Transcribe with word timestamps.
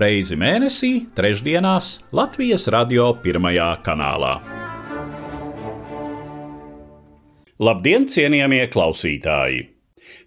reizi 0.00 0.36
mēnesī, 0.36 0.92
trešdienās 1.16 2.00
Latvijas 2.16 2.66
radio 2.72 3.08
pirmajā 3.22 3.70
kanālā. 3.86 4.34
Labdien, 7.56 8.04
cienījamie 8.04 8.66
klausītāji! 8.68 9.64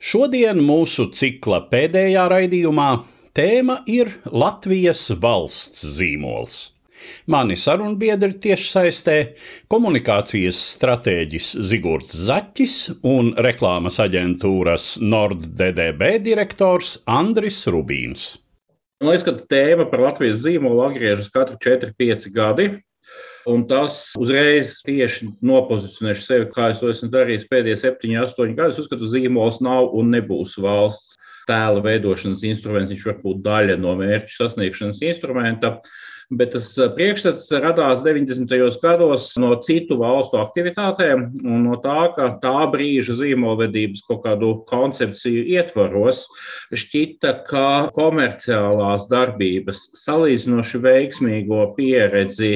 Šodien 0.01 0.59
mūsu 0.65 1.07
cikla 1.15 1.61
pēdējā 1.69 2.25
raidījumā 2.33 2.89
tēma 3.37 3.83
ir 3.87 4.09
Latvijas 4.25 5.05
valsts 5.21 5.85
zīmols. 5.99 6.57
Mani 7.31 7.55
sarunbiedri 7.55 8.33
tiešsaistē- 8.43 9.17
komunikācijas 9.71 10.59
stratēģis 10.73 11.53
Zigorts 11.69 12.17
Zaķis 12.27 12.75
un 13.07 13.31
reklāmas 13.35 14.01
aģentūras 14.03 14.97
NordDDB 14.99 16.17
direktors 16.25 16.97
Andris 17.07 17.65
Rubīns. 17.67 18.37
Man 18.99 19.13
liekas, 19.13 19.23
ka 19.23 19.47
tēma 19.47 19.85
par 19.87 20.01
Latvijas 20.03 20.41
zīmolu 20.43 20.83
atgriežas 20.89 21.31
katru 21.31 21.55
4-5 21.63 22.27
gadi. 22.35 22.69
Un 23.49 23.63
tas 23.69 24.11
uzreiz 24.19 24.75
tieši 24.85 25.29
nopozicionēšu 25.47 26.25
sevi, 26.25 26.49
kā 26.51 26.67
es 26.73 26.81
to 26.81 26.89
esmu 26.91 27.07
darījis 27.13 27.47
pēdējie 27.49 27.77
7, 27.79 28.11
8 28.25 28.57
gadus. 28.57 28.75
Es 28.75 28.83
uzskatu, 28.83 29.07
ka 29.07 29.13
zīmols 29.13 29.61
nav 29.63 29.95
un 29.95 30.11
nebūs 30.13 30.57
valsts 30.61 31.15
tēla 31.49 31.81
veidošanas 31.85 32.43
instruments. 32.51 32.91
Viņš 32.91 33.07
var 33.07 33.17
būt 33.23 33.41
daļa 33.47 33.79
no 33.79 33.95
mērķu 34.01 34.35
sasniegšanas 34.35 35.01
instrumenta 35.07 35.77
bet 36.29 36.51
tas 36.53 36.67
eh, 36.77 36.89
priekšstats 36.95 37.47
radās 37.63 38.03
90. 38.05 38.51
gados 38.83 39.31
no 39.41 39.51
citu 39.65 39.97
valstu 40.01 40.39
aktivitātēm 40.41 41.25
un 41.43 41.63
no 41.65 41.79
tā, 41.83 42.09
ka 42.15 42.29
tā 42.43 42.67
brīža 42.73 43.17
zīmolvedības 43.19 44.05
kaut 44.07 44.23
kādu 44.27 44.51
koncepciju 44.69 45.45
ietvaros 45.57 46.25
šķita, 46.69 47.33
ka 47.49 47.65
komerciālās 47.95 49.09
darbības 49.11 49.87
salīdzinoši 50.03 50.83
veiksmīgo 50.85 51.65
pieredzi 51.77 52.53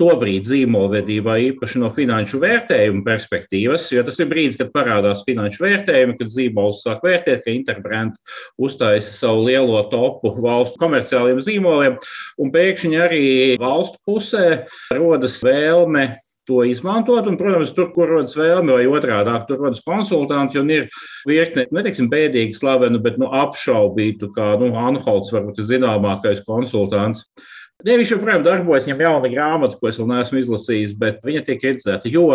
tobrīd 0.00 0.48
zīmolvedībā, 0.48 1.36
īpaši 1.50 1.82
no 1.82 1.90
finanšu 1.94 2.40
vērtējuma 2.42 3.04
perspektīvas, 3.06 3.90
jo 3.92 4.04
tas 4.06 4.20
ir 4.22 4.30
brīdis, 4.30 4.56
kad 4.60 4.72
parādās 4.74 5.24
finanšu 5.26 5.66
vērtējumi, 5.66 6.16
kad 6.20 6.32
zīmols 6.32 6.80
sāk 6.86 7.04
vērtēt, 7.06 7.44
ka 7.44 7.52
Interbrand 7.52 8.16
uztaisa 8.60 9.12
savu 9.12 9.44
lielo 9.50 9.82
topu 9.92 10.32
valstu 10.40 10.80
komerciāliem 10.80 11.42
zīmoliem, 11.44 12.00
un 12.40 12.54
pēkšņi 12.54 13.04
arī 13.04 13.28
valstu 13.60 14.00
pusē 14.08 14.46
rodas 14.96 15.38
vēlme 15.44 16.08
to 16.50 16.64
izmantot. 16.66 17.28
Un, 17.30 17.38
protams, 17.38 17.74
tur, 17.76 17.92
kur 17.94 18.10
rodas 18.10 18.34
vēlme, 18.38 18.74
vai 18.74 18.88
otrādi, 18.90 19.36
tur 19.48 19.62
rodas 19.62 19.84
konsultanti, 19.86 20.58
un 20.60 20.72
ir 20.74 20.88
virkne, 21.28 21.68
neteiksim, 21.74 22.10
bēdīgi 22.12 22.58
slavenu, 22.58 23.00
bet 23.04 23.20
nu, 23.22 23.30
apšaubītu, 23.44 24.32
kā 24.36 24.54
nu, 24.62 24.72
Anholts, 24.80 25.32
varbūt 25.34 25.62
zināmākais 25.70 26.42
konsultants. 26.48 27.28
Ne, 27.86 27.96
viņš 28.00 28.12
joprojām 28.14 28.44
darbojas, 28.44 28.86
viņam 28.86 29.00
ir 29.00 29.06
jauna 29.06 29.30
grāmata, 29.32 29.78
ko 29.80 29.88
es 29.90 29.98
vēl 30.00 30.10
neesmu 30.10 30.40
izlasījis, 30.42 30.94
bet 31.00 31.24
viņa 31.26 31.42
tiek 31.46 31.60
kritizēta. 31.62 32.12
Jo 32.12 32.26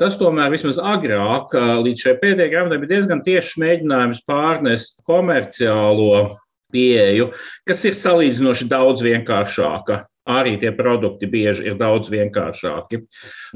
tas 0.00 0.18
tomēr 0.20 0.50
vismaz 0.54 0.80
agrāk, 0.82 1.54
līdz 1.86 2.04
šai 2.04 2.14
pēdējai 2.22 2.52
grāmatai, 2.54 2.80
bija 2.82 2.96
diezgan 2.96 3.22
tiešs 3.26 3.56
mēģinājums 3.62 4.24
pārnest 4.28 5.02
komerciālo 5.08 6.38
pieeju, 6.74 7.30
kas 7.68 7.84
ir 7.88 7.96
salīdzinoši 7.96 8.68
daudz 8.68 9.04
vienkāršāka 9.06 10.02
arī 10.28 10.56
tie 10.60 10.72
produkti 10.76 11.28
bieži 11.30 11.66
ir 11.70 11.78
daudz 11.80 12.10
vienkāršāki 12.12 13.00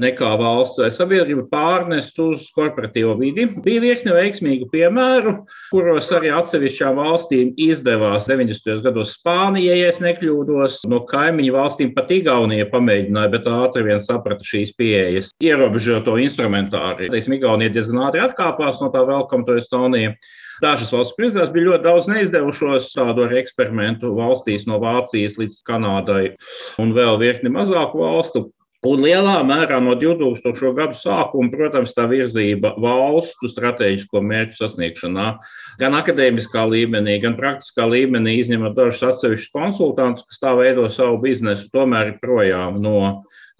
nekā 0.03 0.31
valsts 0.41 0.81
sabiedrība 0.97 1.45
pārnest 1.51 2.17
uz 2.21 2.47
korporatīvo 2.55 3.15
vidi. 3.19 3.45
Bija 3.65 3.83
virkne 3.83 4.15
veiksmīgu 4.17 4.69
piemēru, 4.73 5.35
kuros 5.71 6.09
arī 6.15 6.31
atsevišķām 6.33 6.99
valstīm 6.99 7.53
izdevās 7.61 8.27
90. 8.29 8.81
gados 8.85 9.15
Spānijai, 9.19 9.79
ja 9.83 9.91
nekļūdos, 10.03 10.81
no 10.89 11.03
kaimiņu 11.09 11.53
valstīm 11.55 11.93
pat 11.95 12.11
Igaunija 12.13 12.69
pamēģināja, 12.71 13.33
bet 13.35 13.49
ātri 13.49 13.85
vien 13.87 14.01
saprata 14.03 14.45
šīs 14.47 14.73
pieejas 14.79 15.33
ierobežoto 15.43 16.17
instrumentāri. 16.21 17.11
Teiksim, 17.13 17.37
Igaunija 17.37 17.73
diezgan 17.75 18.07
ātri 18.07 18.23
atkāpās 18.25 18.81
no 18.81 18.89
tā 18.93 19.05
Welcome 19.07 19.45
to 19.47 19.59
Estonia. 19.61 20.15
Dažas 20.63 20.93
valsts 20.95 21.15
prezidents 21.17 21.51
bija 21.51 21.73
ļoti 21.73 21.83
daudz 21.83 22.07
neizdevušos 22.07 22.91
tādu 22.95 23.27
eksperimentu 23.35 24.13
valstīs, 24.15 24.63
no 24.69 24.79
Vācijas 24.79 25.35
līdz 25.41 25.61
Kanādai 25.67 26.35
un 26.79 26.93
vēl 26.95 27.19
virkni 27.19 27.51
mazāku 27.51 27.99
valstu. 27.99 28.47
Un 28.83 28.99
lielā 28.99 29.37
mērā 29.47 29.77
no 29.79 29.93
2000. 29.95 30.71
gadu 30.75 30.97
sākuma, 30.99 31.47
protams, 31.53 31.93
tā 31.95 32.03
virzība 32.11 32.73
valstu 32.83 33.47
strateģisko 33.47 34.19
mērķu 34.19 34.59
sasniegšanā, 34.59 35.27
gan 35.79 35.95
akadēmiskā 35.95 36.65
līmenī, 36.67 37.15
gan 37.23 37.37
praktiskā 37.37 37.87
līmenī, 37.87 38.35
izņemot 38.41 38.75
dažus 38.75 39.05
atsevišķus 39.13 39.53
konsultantus, 39.55 40.27
kas 40.27 40.43
tā 40.43 40.51
veido 40.59 40.89
savu 40.91 41.21
biznesu, 41.23 41.69
tomēr 41.71 42.11
ir 42.11 42.19
projām 42.23 42.81
no 42.83 42.97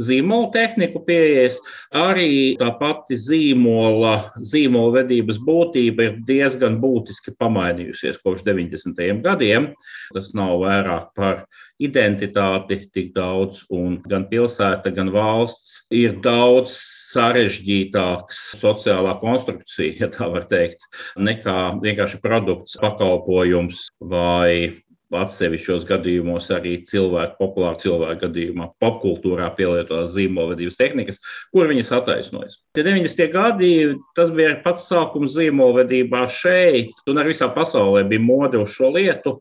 zīmola 0.01 0.51
tehniku 0.53 1.03
pieejas. 1.05 1.59
Arī 1.93 2.55
tā 2.59 2.71
pati 2.79 3.17
zīmola, 3.19 4.33
zīmola 4.41 4.99
vedības 5.01 5.39
būtība 5.43 6.07
ir 6.07 6.15
diezgan 6.27 6.79
būtiski 6.81 7.35
pamainījusies 7.39 8.21
kopš 8.23 8.45
90. 8.47 9.21
gadiem. 9.25 9.73
Tas 10.13 10.33
nav 10.37 10.57
vairāk 10.63 11.11
par 11.17 11.45
identitāti 11.83 12.77
tik 12.93 13.11
daudz, 13.15 13.63
un 13.73 13.97
gan 14.07 14.27
pilsēta, 14.29 14.93
gan 14.93 15.09
valsts 15.13 15.81
ir 15.93 16.19
daudz 16.23 16.75
sarežģītāks 17.13 18.39
sociālā 18.61 19.17
konstrukcija, 19.21 19.97
ja 19.99 20.09
tā 20.13 20.29
var 20.31 20.47
teikt, 20.51 20.85
nekā 21.17 21.57
vienkārši 21.83 22.21
produkts, 22.23 22.77
pakalpojums 22.81 23.87
vai 24.13 24.83
atsevišķos 25.19 25.85
gadījumos 25.89 26.49
arī 26.55 26.77
cilvēku, 26.89 27.37
populāru 27.39 27.81
cilvēku 27.83 28.25
gadījumā, 28.25 28.69
popkultūrā 28.83 29.49
pielietotās 29.57 30.13
zīmolvedības 30.15 30.79
tehnikas, 30.79 31.21
kur 31.53 31.69
viņas 31.71 31.93
attaisnojas. 31.99 32.59
Tie 32.77 32.85
90. 32.85 33.27
gadi, 33.33 33.73
tas 34.17 34.33
bija 34.33 34.55
pats 34.65 34.87
sākums 34.91 35.35
zīmolvedībā 35.37 36.25
šeit, 36.31 36.95
un 37.09 37.21
arī 37.21 37.35
visā 37.35 37.49
pasaulē 37.53 38.05
bija 38.09 38.23
mode 38.23 38.61
uz 38.61 38.73
šo 38.75 38.93
lietu, 38.97 39.37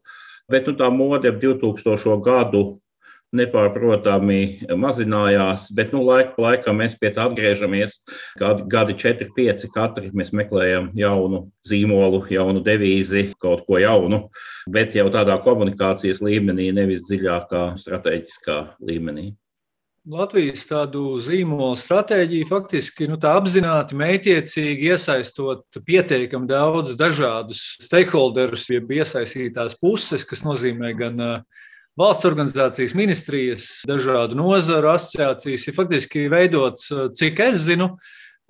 bet 0.52 0.68
nu, 0.68 0.76
tā 0.78 0.90
mode 0.92 1.30
ap 1.30 1.40
2000. 1.42 2.18
gadu 2.24 2.64
nepārprotami 3.36 4.68
mazinājās, 4.76 5.66
bet 5.74 5.92
nu, 5.94 6.02
laika 6.04 6.34
pa 6.36 6.46
laikam 6.50 6.80
mēs 6.82 6.96
pie 7.00 7.12
tā 7.16 7.26
atgriežamies. 7.30 7.96
Gadi, 8.40 8.66
gadi 8.72 8.96
4, 9.00 9.28
5, 9.36 9.66
katri 9.72 10.12
mēs 10.16 10.34
meklējam 10.36 10.90
jaunu 10.98 11.46
zīmolu, 11.68 12.24
jaunu 12.32 12.64
devīzi, 12.64 13.30
kaut 13.42 13.64
ko 13.68 13.80
jaunu, 13.80 14.26
bet 14.72 14.96
jau 14.98 15.08
tādā 15.12 15.38
komunikācijas 15.44 16.20
līmenī, 16.24 16.70
nevis 16.76 17.06
dziļākā 17.08 17.70
strateģiskā 17.80 18.58
līmenī. 18.84 19.32
Latvijas 20.02 20.64
tādu 20.66 21.12
zīmolu 21.22 21.76
stratēģiju 21.78 22.46
faktiski 22.48 23.06
nu, 23.06 23.20
apzināti, 23.22 23.94
mētiecīgi 23.94 24.88
iesaistot 24.90 25.78
pietiekami 25.86 26.50
daudz 26.50 26.96
dažādus 26.98 27.60
stakeholderus, 27.86 28.66
jeb 28.74 28.90
iesaistītās 28.90 29.78
puses, 29.78 30.26
kas 30.26 30.42
nozīmē 30.42 30.90
gan 30.98 31.22
uh, 31.22 31.62
valsts 31.98 32.26
organizācijas, 32.28 32.96
ministrijas, 32.96 33.68
dažādu 33.88 34.38
nozaru 34.38 34.92
asociācijas 34.94 35.68
ir 35.68 35.76
faktiski 35.76 36.26
veidots, 36.32 36.90
eh, 36.90 37.08
cik 37.14 37.40
es 37.50 37.64
zinu, 37.68 37.96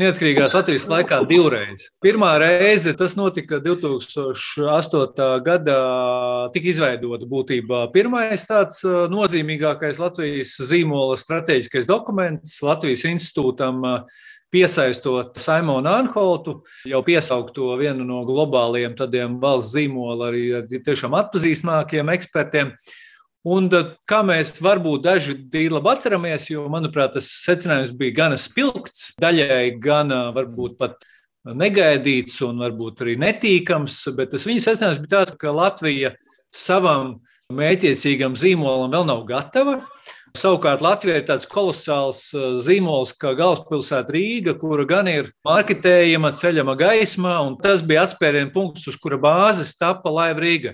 Neatkarīgās 0.01 0.55
Latvijas 0.57 0.87
laikā 0.89 1.19
divreiz. 1.29 1.85
Pirmā 2.03 2.31
reize 2.41 2.95
tas 2.97 3.13
notika 3.13 3.59
2008. 3.61 5.27
gadā, 5.45 6.49
tika 6.55 6.71
izveidota 6.73 7.29
būtībā 7.29 7.83
pirmais 7.93 8.47
tāds 8.49 8.81
eh, 8.89 9.05
nozīmīgākais 9.13 10.01
Latvijas 10.01 10.57
zīmola 10.65 11.19
strateģiskais 11.21 11.87
dokuments 11.91 12.57
Latvijas 12.65 13.05
institūtam 13.11 13.85
eh, 13.85 14.25
piesaistot 14.53 15.37
Simonu 15.37 15.93
Anholtu, 15.93 16.63
jau 16.89 17.05
piesaukto 17.05 17.77
vienu 17.77 18.09
no 18.09 18.25
globāliem 18.29 18.97
tādiem 18.97 19.37
valsts 19.45 19.77
zīmola 19.77 20.33
arī 20.33 20.45
tiešām 20.73 21.21
atpazīstamākiem 21.21 22.11
ekspertiem. 22.17 22.73
Un 23.43 23.67
kā 24.07 24.21
mēs 24.23 24.55
varbūt 24.63 25.03
daži 25.03 25.35
tīri 25.51 25.81
atceramies, 25.91 26.47
jo, 26.53 26.69
manuprāt, 26.71 27.17
tas 27.17 27.27
secinājums 27.43 27.91
bija 27.99 28.15
gan 28.21 28.37
spilgts, 28.39 29.09
daļai 29.19 29.73
gan 29.83 30.15
varbūt 30.37 30.77
pat 30.79 31.03
negaidīts 31.43 32.39
un 32.47 32.63
varbūt 32.63 33.03
arī 33.03 33.17
netīkams, 33.19 33.99
bet 34.15 34.31
tas 34.31 34.47
viņa 34.47 34.63
secinājums 34.69 35.01
bija 35.03 35.17
tāds, 35.17 35.35
ka 35.41 35.51
Latvija 35.51 36.13
savam 36.55 37.17
mētiecīgam 37.53 38.39
zīmolam 38.39 38.95
vēl 38.95 39.09
nav 39.11 39.25
gatava. 39.27 39.81
Savukārt 40.39 40.81
Latvija 40.81 41.19
ir 41.19 41.27
tāds 41.29 41.49
kolosāls 41.51 42.23
zīmols, 42.65 43.11
kā 43.21 43.35
galvaspilsēta 43.37 44.15
Rīga, 44.15 44.55
kura 44.57 44.87
gan 44.89 45.11
ir 45.11 45.29
marketējama, 45.45 46.31
ceļama 46.39 46.79
gaismā, 46.79 47.35
un 47.45 47.59
tas 47.61 47.83
bija 47.85 48.07
atspērienu 48.07 48.55
punkts, 48.55 48.87
uz 48.89 48.97
kura 49.03 49.19
bāzes 49.21 49.75
tapa 49.77 50.15
Laiva 50.15 50.41
Rīga. 50.41 50.73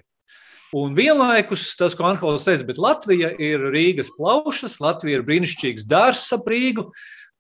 Un 0.77 0.93
vienlaikus 0.93 1.71
tas, 1.79 1.95
ko 1.97 2.05
Anhels 2.05 2.45
teica, 2.45 2.67
bet 2.69 2.81
Latvija 2.83 3.31
ir 3.41 3.63
Rīgas 3.73 4.11
plaušas, 4.17 4.77
Latvija 4.85 5.21
ir 5.21 5.25
brīnišķīgs 5.25 5.87
dārsts 5.89 6.35
ap 6.37 6.49
Rīgu, 6.51 6.91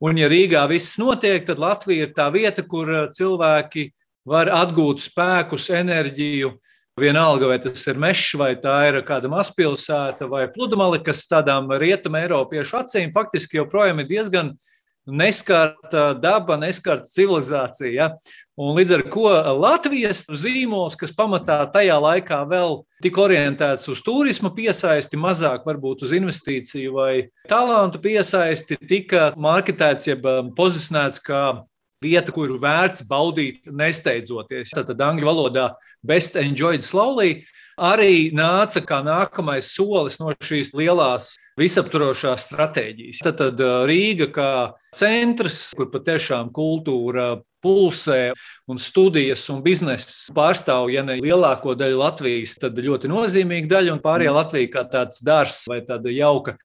un 0.00 0.20
ja 0.20 0.30
Rīgā 0.32 0.62
viss 0.70 0.96
notiek, 1.00 1.44
tad 1.44 1.60
Latvija 1.60 2.06
ir 2.06 2.14
tā 2.16 2.30
vieta, 2.32 2.64
kur 2.64 2.88
uh, 2.88 3.04
cilvēki 3.12 3.90
var 4.28 4.48
atgūt 4.52 5.04
spēkus, 5.04 5.68
enerģiju, 5.76 6.54
Vienalga, 6.98 7.46
vai 7.46 7.58
tas 7.62 7.84
ir 7.86 7.98
mežs, 8.00 8.32
vai 8.38 8.54
tā 8.58 8.74
ir 8.88 8.96
kāda 9.06 9.30
mazpilsēta, 9.30 10.26
vai 10.30 10.48
pludmale, 10.50 10.98
kas 11.04 11.26
tādām 11.30 11.70
rietumu 11.78 12.18
Eiropiešu 12.18 12.80
acīm 12.80 13.12
faktiski 13.14 13.60
joprojām 13.60 14.02
ir 14.02 14.08
diezgan 14.08 14.50
neskarta 15.06 16.10
daba, 16.18 16.58
neskarta 16.60 17.06
civilizācija. 17.12 17.92
Ja? 17.94 18.08
Un 18.58 18.74
līdz 18.74 18.92
ar 18.96 19.02
to 19.06 19.30
Latvijas 19.62 20.24
zīmols, 20.34 20.96
kas 20.98 21.12
pamatā 21.14 21.60
tajā 21.70 21.94
laikā 22.02 22.40
vēl 22.50 22.80
tika 23.04 23.22
orientēts 23.28 23.86
uz 23.92 24.00
turisma 24.02 24.50
piesaisti, 24.50 25.20
mazāk 25.20 25.62
varbūt 25.68 26.02
uz 26.02 26.14
investīciju 26.18 26.96
vai 26.96 27.12
talantu 27.46 28.02
piesaisti, 28.02 28.80
tika 28.90 29.30
marketēts, 29.38 30.10
jeb 30.10 30.26
um, 30.26 30.50
pozicionēts 30.58 31.22
kā 31.22 31.44
vieta, 32.02 32.34
kuru 32.34 32.58
vērts 32.62 33.06
baudīt, 33.06 33.62
nesteidzoties. 33.70 34.74
Tātad 34.74 35.06
angļu 35.06 35.30
valodā 35.30 35.68
best 36.06 36.34
enjoyed 36.38 36.82
slowly 36.82 37.44
arī 37.78 38.34
nāca 38.34 38.82
kā 38.82 38.98
nākamais 39.06 39.70
solis 39.70 40.18
no 40.18 40.32
šīs 40.42 40.72
lielās 40.74 41.36
visaptvarošās 41.58 42.48
stratēģijas. 42.48 43.22
Tad 43.22 43.62
Rīga 43.86 44.28
kā 44.34 44.50
centrs, 44.94 45.68
kur 45.78 45.90
patiešām 45.94 46.50
kultūra 46.54 47.36
pulsē 47.64 48.32
un 48.68 48.80
studijas 48.82 49.46
un 49.52 49.62
biznesa 49.64 50.34
pārstāv, 50.36 50.90
ja 50.94 51.04
ne 51.06 51.18
lielāko 51.22 51.74
daļu 51.78 52.02
Latvijas, 52.02 52.56
tad 52.60 52.78
ļoti 52.78 53.10
nozīmīga 53.10 53.74
daļa, 53.76 53.96
un 53.96 54.04
pārējā 54.04 54.36
Latvija 54.36 54.74
kā 54.76 54.86
tāds 54.92 55.24
dārsts 55.24 55.68
vai 55.70 55.82
tāda 55.86 56.12
jauka 56.14 56.58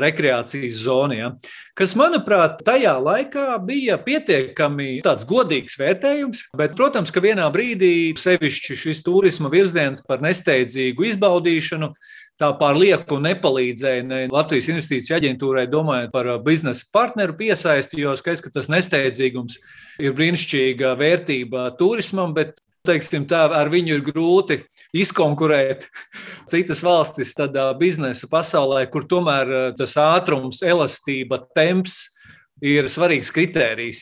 rekreācijas 0.00 0.80
zona. 0.84 1.16
Ja, 1.16 1.30
kas, 1.78 1.94
manuprāt, 1.98 2.60
tajā 2.66 2.94
laikā 3.02 3.58
bija 3.66 3.98
pietiekami 4.02 5.00
godīgs 5.28 5.78
vērtējums. 5.80 6.46
Bet, 6.56 6.76
protams, 6.78 7.12
ka 7.12 7.22
vienā 7.24 7.48
brīdī 7.52 8.12
sevišķi 8.18 8.78
šis 8.84 9.04
turisma 9.06 9.50
virziens 9.52 10.04
par 10.06 10.22
nesteidzīgu 10.24 11.10
izbaudīšanu. 11.12 11.92
Tā 12.40 12.48
pār 12.56 12.78
lieku 12.80 13.18
nepalīdzēja 13.20 14.04
ne 14.08 14.18
Latvijas 14.32 14.70
investīciju 14.72 15.18
aģentūrai, 15.18 15.66
domājot 15.68 16.12
par 16.14 16.30
biznesa 16.40 16.86
partneru 16.88 17.34
piesaisti, 17.36 18.00
jo 18.00 18.14
skaidrs, 18.16 18.40
ka 18.46 18.52
tas 18.54 18.70
nesteidzīgums 18.72 19.58
ir 20.00 20.14
brīnišķīga 20.16 20.94
vērtība 20.96 21.66
turismam, 21.76 22.32
bet 22.32 22.56
teiksim, 22.88 23.26
tā, 23.28 23.42
ar 23.52 23.68
viņu 23.68 23.98
ir 23.98 24.06
grūti 24.06 24.56
izkonkurēt 24.96 25.84
citas 26.50 26.80
valstis 26.86 27.34
tādā 27.36 27.68
biznesa 27.76 28.30
pasaulē, 28.30 28.86
kur 28.88 29.04
tomēr 29.10 29.52
eh, 29.58 29.68
tas 29.76 29.98
ātrums, 30.00 30.64
elastība, 30.64 31.42
temps 31.56 32.06
ir 32.64 32.88
svarīgs 32.88 33.32
kritērijs. 33.36 34.00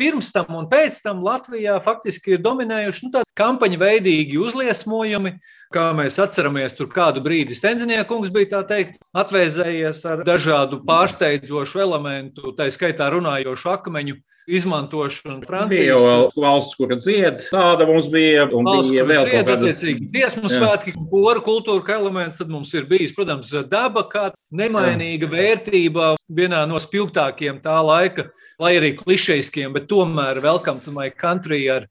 Pirms 0.00 0.30
tam 0.32 0.54
un 0.56 0.70
pēc 0.70 1.02
tam 1.04 1.24
Latvijā 1.26 1.74
faktiski 1.84 2.36
ir 2.36 2.44
dominējuši 2.44 3.04
nu, 3.04 3.10
tādi 3.18 3.34
kampaņu 3.36 3.80
veidīgi 3.82 4.38
uzliesmojumi, 4.40 5.34
kā 5.70 5.90
mēs 5.94 6.18
atceramies, 6.22 6.74
tur 6.74 6.88
kādu 6.90 7.22
brīdi 7.22 7.54
Stenzinieka 7.54 8.08
kungs 8.10 8.30
bija 8.34 8.48
tā 8.56 8.60
teikt, 8.72 8.98
atvēzējies 9.16 10.02
ar 10.10 10.22
dažādu 10.26 10.80
pārsteidzošu 10.86 11.82
elementu, 11.84 12.50
tā 12.58 12.66
skaitā 12.74 13.06
runājošu 13.14 13.70
akmeņu 13.76 14.16
izmantošanu. 14.50 15.44
Francijas 15.46 15.84
bija 15.84 15.94
jau 15.94 16.42
valsts, 16.42 16.74
kura 16.78 16.98
dzied, 16.98 17.44
tāda 17.52 17.86
mums 17.86 18.08
bija, 18.10 18.48
un 18.50 18.66
valsts, 18.66 18.90
bija 18.90 19.04
vēl 19.06 19.30
dzied, 19.30 19.52
attiecīgi 19.54 20.08
dziesmu 20.10 20.50
svētki, 20.50 20.94
kora 21.12 21.42
kultūra 21.44 21.94
elements, 21.94 22.40
tad 22.40 22.50
mums 22.50 22.72
ir 22.74 22.88
bijis, 22.90 23.14
protams, 23.14 23.52
daba 23.70 24.02
kā 24.10 24.30
nemainīga 24.50 25.30
vērtība 25.30 26.16
vienā 26.26 26.64
no 26.70 26.80
spilgtākiem 26.82 27.60
tā 27.62 27.76
laika, 27.86 28.26
lai 28.58 28.74
arī 28.80 28.96
klišejiskiem, 28.98 29.70
bet 29.76 29.86
tomēr 29.90 30.42
Welcome 30.42 30.82
to 30.82 30.90
my 30.94 31.12
country 31.14 31.62
ar 31.70 31.86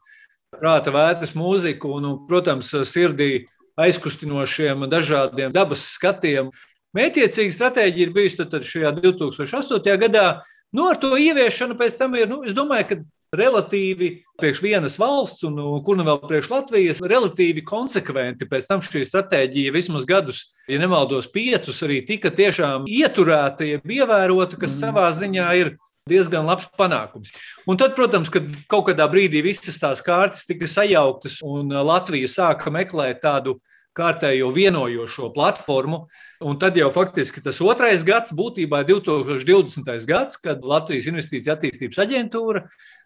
prāta 0.59 0.91
vētras 0.91 1.35
mūziku 1.37 1.93
un, 1.95 2.11
protams, 2.27 2.73
sirdī 2.89 3.45
aizkustinošiem 3.85 4.87
dažādiem 4.91 5.53
dabas 5.55 5.85
skatiem. 5.95 6.51
Mētiecīga 6.95 7.53
stratēģija 7.53 8.07
ir 8.07 8.15
bijusi 8.15 8.65
šajā 8.73 8.95
2008. 8.97 9.95
gadā. 10.01 10.27
Nu, 10.73 10.89
ar 10.89 10.99
to 11.01 11.15
ieviešanu 11.17 11.77
pēc 11.77 11.97
tam 11.97 12.13
ir, 12.17 12.29
nu, 12.29 12.43
es 12.45 12.53
domāju, 12.57 12.87
ka 12.89 12.99
relatīvi 13.35 14.09
priekš 14.39 14.61
vienas 14.63 14.95
valsts, 15.01 15.43
un 15.45 15.57
kur 15.85 15.97
nu 15.97 16.05
vēl 16.07 16.17
priekš 16.23 16.49
Latvijas, 16.49 17.01
relatīvi 17.01 17.63
konsekventi 17.65 18.47
pēc 18.49 18.69
tam 18.69 18.81
šī 18.85 19.03
stratēģija 19.05 19.73
vismaz 19.75 20.07
gadus, 20.09 20.43
ja 20.69 20.79
nemaldos, 20.81 21.29
piecus 21.29 21.83
arī 21.85 22.01
tika 22.07 22.31
tiešām 22.33 22.87
ieturēta, 22.89 23.67
jeb 23.67 23.95
ievērota, 23.99 24.57
kas 24.57 24.73
mm. 24.73 24.81
savā 24.81 25.05
ziņā 25.17 25.49
ir 25.61 25.75
diezgan 26.09 26.47
labs 26.49 26.69
panākums. 26.79 27.33
Un 27.69 27.77
tad, 27.77 27.93
protams, 27.97 28.31
kad 28.33 28.47
kaut 28.71 28.87
kādā 28.89 29.05
brīdī 29.11 29.43
visas 29.45 29.77
tās 29.81 30.01
kārtas 30.05 30.47
tika 30.49 30.69
sajauktas 30.69 31.39
un 31.45 31.69
Latvija 31.69 32.29
sāka 32.31 32.73
meklēt 32.73 33.21
tādu 33.25 33.59
kārtējo 33.99 34.49
vienojošo 34.55 35.29
platformu. 35.35 36.05
Un 36.39 36.55
tad 36.55 36.77
jau 36.79 36.87
faktiski 36.95 37.41
tas 37.43 37.57
otrais 37.59 38.05
gads, 38.07 38.31
būtībā 38.35 38.85
2020. 38.87 39.89
gads, 40.07 40.39
kad 40.39 40.63
Latvijas 40.63 41.09
Investīcija 41.11 41.57
attīstības 41.57 41.99
aģentūra, 42.05 42.61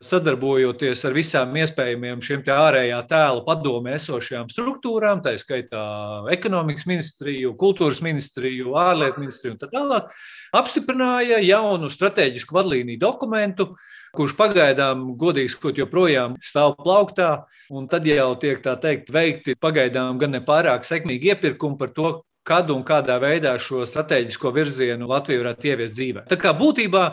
sadarbojoties 0.06 1.02
ar 1.10 1.18
visām 1.18 1.58
iespējamiem 1.58 2.22
šiem 2.22 2.46
ārējā 2.54 3.00
tēla 3.10 3.42
padomē 3.48 3.98
esošajām 3.98 4.54
struktūrām, 4.54 5.24
tā 5.26 5.34
skaitā 5.42 5.84
ekonomikas 6.36 6.86
ministriju, 6.90 7.56
kultūras 7.58 8.04
ministriju, 8.06 8.78
ārlietu 8.78 9.26
ministriju 9.26 9.56
un 9.56 9.62
tā 9.64 9.72
tālāk, 9.74 10.14
apstiprināja 10.54 11.40
jaunu 11.44 11.90
strateģisku 11.92 12.56
vadlīniju 12.56 13.02
dokumentu, 13.02 13.72
kurš 14.14 14.36
pagaidām, 14.38 15.08
godīgi 15.20 15.56
sakot, 15.56 15.80
joprojām 15.82 16.38
stāv 16.44 16.76
plauktā. 16.80 17.32
Tad 17.90 18.06
jau 18.08 18.30
tiek 18.42 18.62
teikt, 18.62 19.10
veikti 19.14 19.58
pagaidām 19.60 20.22
gan 20.22 20.36
nepārāk 20.38 20.86
sekmīgi 20.88 21.34
iepirkumi 21.34 21.80
par 21.80 21.94
to, 21.98 22.14
kad 22.48 22.70
un 22.74 22.84
kādā 22.86 23.18
veidā 23.24 23.56
šo 23.60 23.86
strateģisko 23.88 24.52
virzienu 24.54 25.08
Latvija 25.10 25.42
varētu 25.42 25.70
ieviest 25.72 25.96
dzīvē. 25.96 26.26
Tā 26.30 26.38
kā 26.40 26.52
būtībā, 26.58 27.06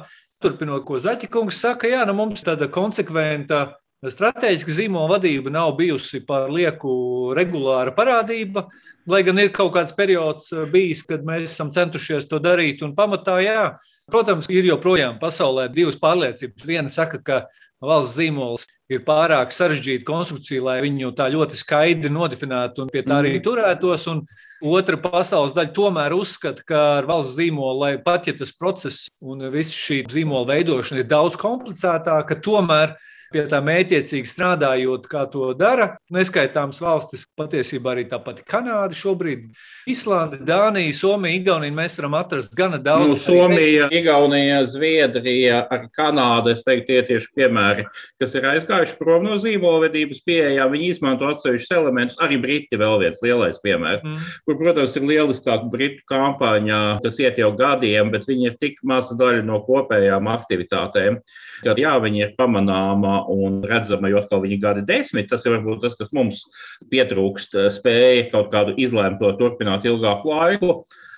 turpinot, 0.42 0.82
ko 0.88 0.98
Zaķikungs 0.98 1.60
saka, 1.62 1.88
jā, 1.90 2.02
nu 2.08 2.16
mums 2.18 2.42
tāda 2.44 2.68
konsekventa 2.72 3.68
Stratēģiska 4.00 4.72
zīmola 4.72 5.18
vadība 5.18 5.50
nav 5.52 5.74
bijusi 5.76 6.22
par 6.24 6.46
lieku 6.48 7.34
regulāra 7.36 7.92
parādība, 7.92 8.62
lai 9.04 9.20
gan 9.26 9.36
ir 9.42 9.50
kaut 9.52 9.74
kāds 9.74 9.92
periods 9.92 10.46
eh, 10.54 10.62
bijis, 10.72 11.02
kad 11.04 11.26
mēs 11.26 11.50
esam 11.50 11.68
centušies 11.74 12.24
to 12.30 12.38
darīt. 12.40 12.80
Un 12.86 12.94
pamatā, 12.96 13.36
jā, 13.44 13.66
protams, 14.08 14.48
ir 14.48 14.70
joprojām 14.70 15.18
pasaulē 15.20 15.66
divas 15.74 16.00
pārliecības. 16.00 16.64
Viena 16.64 16.88
saka, 16.88 17.20
ka 17.20 17.42
valsts 17.84 18.16
zīmols 18.16 18.64
ir 18.88 19.04
pārāk 19.04 19.52
sarežģīta 19.52 20.08
konstrukcija, 20.08 20.64
lai 20.64 20.78
viņu 20.86 21.12
tā 21.20 21.28
ļoti 21.36 21.60
skaidri 21.60 22.08
nodefinētu 22.16 22.86
un 22.86 22.96
pie 22.96 23.04
tā 23.04 23.20
arī 23.20 23.36
mm. 23.36 23.44
turētos. 23.44 24.08
Un 24.08 24.24
otra 24.64 24.96
pasaules 24.96 25.52
daļa 25.52 25.76
tomēr 25.76 26.16
uzskata, 26.16 26.64
ka 26.64 26.82
ar 27.02 27.12
valsts 27.12 27.36
zīmolu, 27.36 27.84
lai 27.84 27.94
pat 28.00 28.32
ja 28.32 28.38
tas 28.40 28.56
process 28.56 29.12
un 29.20 29.44
viss 29.52 29.76
šī 29.76 30.06
zīmola 30.08 30.54
veidošana 30.54 31.04
ir 31.04 31.12
daudz 31.12 31.36
komplicētāka, 31.40 32.40
tomēr 32.40 32.96
pie 33.32 33.44
tā 33.50 33.60
mētiecīgi 33.64 34.28
strādājot, 34.28 35.06
kā 35.10 35.24
to 35.30 35.50
dara. 35.58 35.94
Neskaitāms 36.12 36.80
valstis, 36.82 37.26
patiesībā 37.38 37.94
arī 37.94 38.06
tā 38.10 38.18
pati 38.22 38.44
Kanāda 38.46 38.96
šobrīd, 38.96 39.48
Islanda, 39.90 40.40
Dānija, 40.46 40.92
Somija, 40.96 41.38
Igaunija. 41.38 41.74
Mēs 41.76 41.96
varam 42.00 42.16
atrast 42.18 42.56
gana 42.58 42.80
daudz. 42.82 43.12
Nu, 43.12 43.18
Somija, 43.20 43.88
Igaunija, 43.94 44.62
Zviedrija, 44.70 45.64
arī 45.70 45.90
Kanāda, 45.96 46.54
es 46.54 46.64
teiktu, 46.66 46.90
tie 46.90 47.02
tieši 47.06 47.30
piemēri, 47.38 47.86
kas 48.20 48.34
ir 48.38 48.48
aizgājuši 48.50 48.98
prom 48.98 49.28
no 49.28 49.38
zīmolvedības 49.40 50.22
pieejām. 50.26 50.72
Viņi 50.74 50.90
izmanto 50.94 51.28
atsevišķus 51.30 51.76
elementus. 51.76 52.18
Arī 52.24 52.40
Briti 52.42 52.78
vēl 52.80 52.98
viens 53.04 53.22
lielais 53.24 53.60
piemērs, 53.62 54.02
mm. 54.02 54.30
kur, 54.48 54.58
protams, 54.60 54.96
ir 54.98 55.06
lieliskāka 55.06 55.70
Britu 55.70 56.02
kampaņa, 56.10 56.80
kas 57.04 57.20
iet 57.22 57.38
jau 57.40 57.52
gadiem, 57.58 58.10
bet 58.14 58.26
viņi 58.28 58.50
ir 58.50 58.58
tik 58.62 58.82
maza 58.86 59.16
daļa 59.18 59.44
no 59.46 59.62
kopējām 59.66 60.30
aktivitātēm 60.30 61.20
ka 61.64 61.74
jā, 61.78 61.92
viņi 62.02 62.22
ir 62.24 62.32
pamanāma 62.38 63.19
un 63.28 63.60
redzama 63.66 64.10
jau 64.12 64.22
atkal 64.22 64.44
viņa 64.44 64.60
gadi 64.62 64.86
desmit. 64.88 65.28
Tas 65.30 65.46
ir 65.46 65.56
varbūt 65.58 65.84
tas, 65.84 65.98
kas 65.98 66.12
mums 66.16 66.46
pietrūkst, 66.92 67.58
spēja 67.76 68.30
kaut 68.34 68.50
kādu 68.54 68.76
izlēmto 68.80 69.34
turpināt 69.40 69.88
ilgāku 69.88 70.34
laiku. 70.34 70.74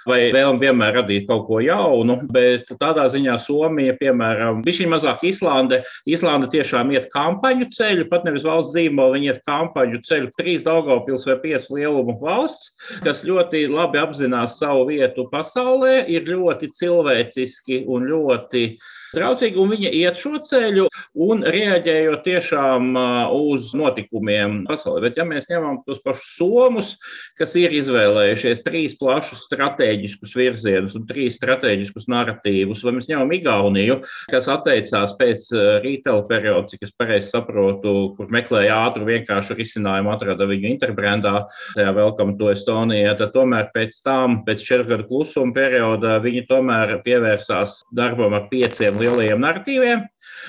vai 0.09 0.19
vēlam 0.35 0.59
vienmēr 0.59 0.97
radīt 1.01 1.29
kaut 1.29 1.45
ko 1.49 1.61
jaunu, 1.63 2.19
bet 2.35 2.71
tādā 2.81 3.05
ziņā 3.13 3.37
Somija, 3.43 3.95
piemēram, 4.01 4.63
bija 4.67 4.81
šī 4.81 4.89
mazāk 4.93 5.25
Islande. 5.29 5.83
Islande 6.11 6.51
tiešām 6.53 6.93
iet 6.95 7.09
kampaņu 7.15 7.69
ceļu, 7.77 8.09
pat 8.11 8.27
nevis 8.27 8.47
valsts 8.47 8.75
zīmolu, 8.77 9.17
viņi 9.19 9.31
iet 9.33 9.43
kampaņu 9.49 10.03
ceļu. 10.09 10.33
Trīs 10.39 10.67
Daugavpils 10.67 11.27
vai 11.29 11.39
piecu 11.45 11.79
lielumu 11.79 12.17
valsts, 12.23 12.73
kas 13.07 13.23
ļoti 13.27 13.67
labi 13.73 14.03
apzinās 14.03 14.59
savu 14.61 14.89
vietu 14.91 15.29
pasaulē, 15.33 16.03
ir 16.11 16.27
ļoti 16.31 16.73
cilvēciski 16.81 17.85
un 17.91 18.11
ļoti 18.11 18.67
traucīgi, 19.15 19.61
un 19.61 19.73
viņa 19.73 19.93
iet 20.03 20.21
šo 20.21 20.39
ceļu 20.47 20.89
un 21.27 21.45
reaģējot 21.45 22.23
tiešām 22.27 22.97
uz 23.37 23.73
notikumiem 23.77 24.63
pasaulē. 24.69 25.05
Bet, 25.07 25.19
ja 25.21 25.27
mēs 25.29 25.49
ņemam 25.51 25.81
tos 25.87 26.01
pašus 26.05 26.31
somus, 26.39 26.95
kas 27.39 27.55
ir 27.61 27.75
izvēlējušies 27.77 28.63
trīs 28.67 28.97
plašus 29.01 29.45
strateģiskus 29.49 30.35
virzienus 30.39 30.97
un 30.99 31.07
trīs 31.09 31.37
strateģiskus 31.41 32.09
narratīvus, 32.13 32.85
vai 32.87 32.97
mēs 32.99 33.11
ņemam 33.11 33.35
Igauniju, 33.37 33.99
kas 34.33 34.49
atteicās 34.53 35.15
pēc 35.19 35.49
retail 35.85 36.25
perioda, 36.29 36.69
cik 36.73 36.87
es 36.87 36.95
pareizi 36.97 37.33
saprotu, 37.33 38.13
kur 38.17 38.33
meklēja 38.33 38.79
ātru, 38.89 39.07
vienkāršu 39.09 39.57
risinājumu, 39.59 40.13
atrada 40.15 40.49
viņu 40.49 40.71
interbrandā, 40.73 41.35
tajā 41.77 41.93
Welcome 41.97 42.37
to 42.41 42.53
Estonija, 42.53 43.15
tad 43.19 43.35
tomēr 43.37 43.71
pēc 43.75 43.99
tam, 44.07 44.41
pēc 44.47 44.65
četru 44.65 44.89
gadu 44.93 45.09
klusuma 45.11 45.55
perioda, 45.57 46.19
viņi 46.23 46.47
tomēr 46.49 46.97
pievērsās 47.05 47.81
darbam 47.97 48.37
ar 48.39 48.49
pieciem 48.53 49.02
lielajiem 49.03 49.43
narratīviem. 49.43 50.07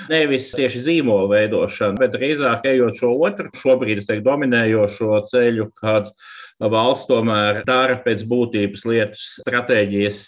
Nevis 0.10 0.50
tieši 0.58 0.82
zīmola 0.88 1.28
veidošana, 1.30 2.00
bet 2.02 2.16
drīzāk 2.16 2.66
ejot 2.72 2.98
šo 2.98 3.12
otru, 3.28 3.52
šobrīd 3.60 4.02
teiktu, 4.08 4.26
dominējošo 4.26 5.20
ceļu, 5.30 5.68
kad 5.78 6.10
valsts 6.74 7.10
tomēr 7.12 7.62
dara 7.68 8.00
pēc 8.02 8.24
būtības 8.30 8.88
lietas, 8.90 9.28
stratēģijas, 9.44 10.24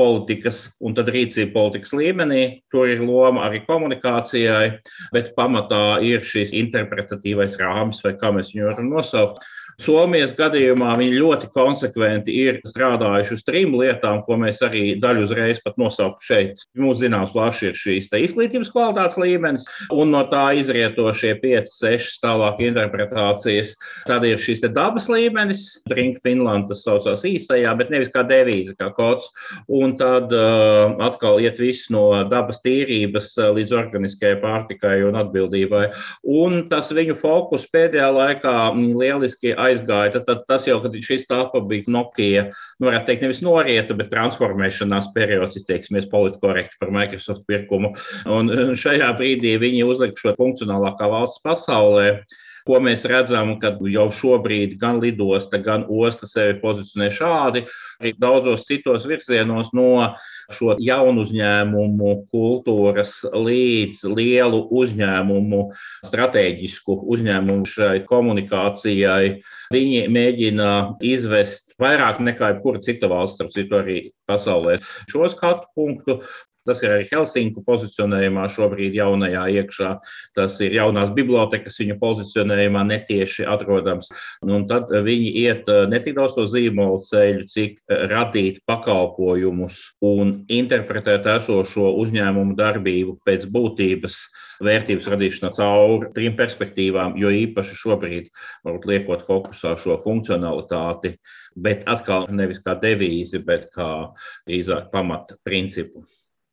politikas 0.00 0.62
un 0.80 0.94
tad 0.96 1.10
rīcība 1.12 1.52
politikas 1.52 1.92
līmenī. 1.96 2.42
Tur 2.72 2.88
ir 2.88 3.02
loma 3.04 3.44
arī 3.48 3.62
komunikācijai, 3.66 4.78
bet 5.14 5.34
pamatā 5.36 6.00
ir 6.06 6.24
šis 6.24 6.54
interpretatīvais 6.56 7.58
rāmis, 7.60 8.00
vai 8.06 8.14
kā 8.20 8.32
mēs 8.36 8.54
viņu 8.54 8.70
varam 8.70 8.92
nosaukt. 8.94 9.44
Somijas 9.80 10.34
gadījumā 10.36 10.92
viņi 11.00 11.20
ļoti 11.22 11.48
konsekventi 11.54 12.34
ir 12.42 12.58
strādājuši 12.68 13.32
uz 13.32 13.42
trim 13.46 13.72
lietām, 13.78 14.20
ko 14.26 14.36
mēs 14.40 14.60
arī 14.66 14.82
daļu 15.00 15.24
uzreiz 15.24 15.60
pat 15.64 15.78
nosauktu 15.80 16.26
šeit. 16.26 16.64
Mums 16.76 17.00
zināms, 17.00 17.32
plaši 17.32 17.70
ir 17.70 17.78
šīs 17.80 18.10
izglītības 18.20 18.68
kvalitātes 18.74 19.16
līmenis, 19.20 19.64
un 19.94 20.12
no 20.12 20.20
tā 20.28 20.50
izrietošie 20.60 21.32
5, 21.40 21.70
6 21.80 22.20
tālāk 22.24 22.60
interpretācijas. 22.66 23.72
Tad 24.04 24.26
ir 24.28 24.42
šis 24.42 24.66
dabas 24.68 25.08
līmenis, 25.08 25.64
Drink 25.88 26.20
Finland, 26.26 26.68
tas 26.68 26.84
saucās 26.84 27.24
īsajā, 27.24 27.72
bet 27.80 27.94
nevis 27.94 28.12
kā 28.12 28.26
devīze, 28.28 28.76
kā 28.76 28.90
kods. 28.96 29.30
Un 29.72 29.96
tad 30.00 30.28
uh, 30.36 30.92
atkal 31.08 31.40
iet 31.40 31.56
viss 31.62 31.88
no 31.94 32.04
dabas 32.28 32.60
tīrības 32.66 33.32
uh, 33.40 33.48
līdz 33.56 33.76
organiskajai 33.80 34.42
pārtikai 34.44 34.98
un 35.08 35.16
atbildībai. 35.24 35.86
Un 36.28 36.66
tas 36.68 36.92
viņu 36.92 37.16
fokus 37.22 37.64
pēdējā 37.72 38.12
laikā 38.18 38.56
lieliski 38.76 39.56
aizsākt 39.56 39.69
aizgāja, 39.70 40.12
tad, 40.16 40.26
tad 40.28 40.44
tas 40.50 40.66
jau, 40.68 40.78
kad 40.84 40.94
šis 41.04 41.26
tāpa 41.30 41.62
bija 41.70 41.90
Nokia, 41.90 42.44
nu, 42.78 42.88
varētu 42.88 43.08
teikt, 43.08 43.24
nevis 43.26 43.42
norieta, 43.44 43.96
bet 43.98 44.12
transformēšanās 44.12 45.10
periods, 45.16 45.58
izteiksimies 45.60 46.10
politkorekti 46.12 46.78
par 46.82 46.92
Microsoft 46.94 47.46
pirkumu. 47.50 47.94
Un 48.30 48.74
šajā 48.78 49.10
brīdī 49.18 49.56
viņi 49.62 49.86
uzlika 49.88 50.20
šo 50.20 50.36
funkcionālākā 50.38 51.10
valsts 51.10 51.42
pasaulē 51.46 52.12
ko 52.66 52.80
mēs 52.84 53.06
redzam, 53.08 53.54
kad 53.62 53.80
jau 53.90 54.08
šobrīd 54.14 54.76
gan 54.80 55.00
lidosta, 55.02 55.60
gan 55.62 55.86
osta 55.88 56.28
sevi 56.28 56.58
pozicionē 56.62 57.10
šādi, 57.14 57.64
arī 58.00 58.14
daudzos 58.20 58.66
citos 58.68 59.06
virzienos 59.08 59.72
no 59.76 60.14
šo 60.50 60.74
jaunu 60.82 61.24
uzņēmumu 61.24 62.14
kultūras 62.32 63.20
līdz 63.30 64.04
lielu 64.10 64.64
uzņēmumu, 64.80 65.62
strateģisku 66.08 66.98
uzņēmumu 67.14 67.68
šai 67.70 67.96
komunikācijai. 68.08 69.40
Viņi 69.70 70.06
mēģina 70.10 70.70
izvest 71.06 71.76
vairāk 71.80 72.18
nekā 72.24 72.54
jebkura 72.54 72.82
cita 72.82 73.10
valsts, 73.10 73.38
starp 73.38 73.54
citu, 73.54 73.78
arī 73.78 73.98
pasaulē. 74.30 74.80
Šo 75.10 75.28
skatu 75.30 75.70
punktu 75.78 76.20
Tas 76.68 76.82
ir 76.84 76.92
arī 76.92 77.06
Helsinku 77.08 77.62
pozicionējumā 77.64 78.44
šobrīd 78.52 78.96
jaunajā 78.98 79.46
iekšā. 79.60 79.90
Tas 80.36 80.58
ir 80.60 80.74
jaunās 80.76 81.12
bibliotekas 81.16 81.80
viņu 81.80 81.96
pozicionējumā 82.02 82.82
netieši 82.90 83.46
atrodams. 83.48 84.10
Un 84.44 84.66
tad 84.68 84.92
viņi 84.92 85.30
iet 85.40 85.70
eh, 85.72 85.86
ne 85.88 86.02
tik 86.04 86.18
daudz 86.18 86.36
to 86.36 86.44
zīmolu 86.52 87.00
ceļu, 87.08 87.46
cik 87.54 87.80
eh, 87.80 88.04
radīt 88.12 88.60
pakalpojumus 88.68 89.80
un 90.04 90.36
interpretēt 90.52 91.30
esošo 91.38 91.94
uzņēmumu 92.04 92.58
darbību 92.60 93.16
pēc 93.24 93.48
būtības 93.56 94.20
vērtības 94.60 95.08
radīšanā 95.14 95.54
cauri 95.56 96.12
trim 96.16 96.36
perspektīvām, 96.36 97.16
jo 97.20 97.32
īpaši 97.40 97.80
šobrīd, 97.80 98.30
varbūt 98.68 98.88
liekot 98.92 99.24
fokusā 99.24 99.78
šo 99.80 99.96
funkcionalitāti, 100.04 101.16
bet 101.56 101.88
atkal 101.88 102.28
nevis 102.28 102.60
kā 102.64 102.76
devīzi, 102.84 103.40
bet 103.44 103.70
kā 103.72 103.90
drīzāk 104.44 104.92
pamata 104.92 105.40
principu. 105.46 106.04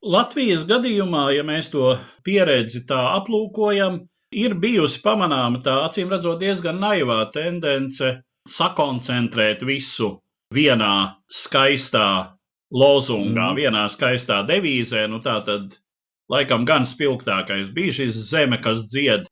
Latvijas 0.06 0.68
gadījumā, 0.70 1.32
ja 1.34 1.44
mēs 1.48 1.72
to 1.74 1.96
pieredzi 2.26 2.84
tā 2.90 3.00
aplūkojam, 3.16 4.04
ir 4.32 4.54
bijusi 4.62 5.02
pamanāma 5.02 5.62
tā 5.64 5.80
acīm 5.88 6.12
redzot 6.14 6.40
diezgan 6.44 6.78
naivā 6.84 7.24
tendence 7.34 8.12
sakoncentrēt 8.48 9.66
visu 9.66 10.18
vienā 10.54 11.18
skaistā 11.28 12.38
lozungā, 12.72 13.50
mm. 13.52 13.58
vienā 13.58 13.88
skaistā 13.92 14.44
devīzē. 14.48 15.08
Nu, 15.10 15.20
tā 15.24 15.40
tad 15.48 15.80
laikam 16.32 16.68
gan 16.68 16.86
spilgtākais 16.86 17.72
bija 17.74 17.98
šis 18.02 18.22
zeme, 18.30 18.62
kas 18.64 18.86
dzied 18.92 19.28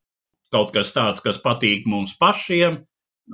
kaut 0.51 0.74
kas 0.74 0.93
tāds, 0.95 1.22
kas 1.24 1.39
patīk 1.43 1.86
mums 1.89 2.15
pašiem, 2.17 2.81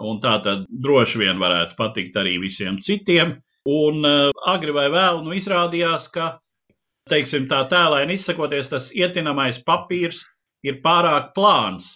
un 0.02 0.22
tā 0.24 0.38
tad 0.44 0.66
droši 0.68 1.22
vien 1.22 1.42
varētu 1.42 1.78
patikt 1.78 2.18
arī 2.18 2.38
visiem 2.42 2.80
citiem. 2.82 3.40
Un 3.70 4.06
uh, 4.08 4.32
agri 4.50 4.74
vai 4.74 4.88
vēl 4.90 5.22
nu, 5.22 5.36
izrādījās, 5.38 6.08
ka 6.14 6.41
teiksim, 7.10 7.48
tā 7.50 7.64
tēlēni 7.72 8.18
izsakoties, 8.18 8.70
tas 8.72 8.92
ietinamais 8.96 9.62
papīrs 9.66 10.24
ir 10.68 10.82
pārāk 10.86 11.32
plāns, 11.38 11.92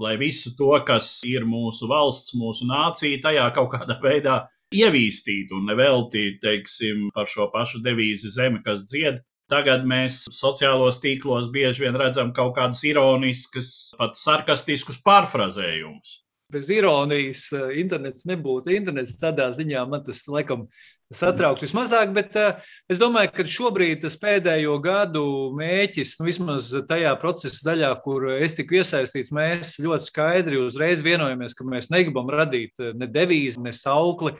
lai 0.00 0.16
visu 0.20 0.54
to, 0.58 0.72
kas 0.86 1.20
ir 1.26 1.46
mūsu 1.48 1.88
valsts, 1.90 2.34
mūsu 2.38 2.68
nācija, 2.70 3.22
tajā 3.24 3.46
kaut 3.56 3.72
kādā 3.74 3.98
veidā 4.02 4.40
ievīstītu 4.74 5.58
un 5.58 5.70
neveltītu, 5.70 6.40
teiksim, 6.42 7.08
par 7.14 7.30
šo 7.30 7.48
pašu 7.54 7.82
devīzi 7.84 8.32
zemi, 8.34 8.62
kas 8.66 8.86
dzied. 8.90 9.22
Tagad 9.52 9.84
mēs 9.84 10.22
sociālos 10.32 10.96
tīklos 11.02 11.50
bieži 11.52 11.84
vien 11.84 11.98
redzam 12.00 12.32
kaut 12.34 12.54
kādus 12.56 12.80
ironiskus, 12.88 13.68
pat 14.00 14.16
sarkastiskus 14.16 15.02
pārfrazējumus 15.04 16.20
bez 16.54 16.70
ironijas 16.70 17.46
eh, 17.52 17.78
internets 17.82 18.26
nebūtu. 18.28 18.74
Internets 18.74 19.16
tādā 19.20 19.48
ziņā 19.56 19.84
man 19.90 20.04
tas 20.06 20.22
laikam 20.30 20.68
satraukt 21.18 21.62
vismazāk, 21.64 22.12
bet 22.16 22.36
uh, 22.38 22.60
es 22.90 23.00
domāju, 23.00 23.32
ka 23.36 23.46
šobrīd 23.48 24.02
tas 24.04 24.16
pēdējo 24.20 24.76
gadu 24.84 25.24
mēķis, 25.58 26.16
nu, 26.20 26.28
vismaz 26.28 26.70
tajā 26.88 27.14
procesa 27.22 27.70
daļā, 27.70 27.92
kur 28.04 28.28
es 28.36 28.56
tiku 28.58 28.80
iesaistīts, 28.80 29.34
mēs 29.34 29.76
ļoti 29.84 30.08
skaidri 30.10 30.60
uzreiz 30.62 31.04
vienojamies, 31.06 31.56
ka 31.56 31.66
mēs 31.68 31.90
negribam 31.94 32.30
radīt 32.32 32.80
eh, 32.82 32.92
ne 32.98 33.10
devīzi, 33.10 33.62
ne 33.64 33.74
saukli. 33.74 34.36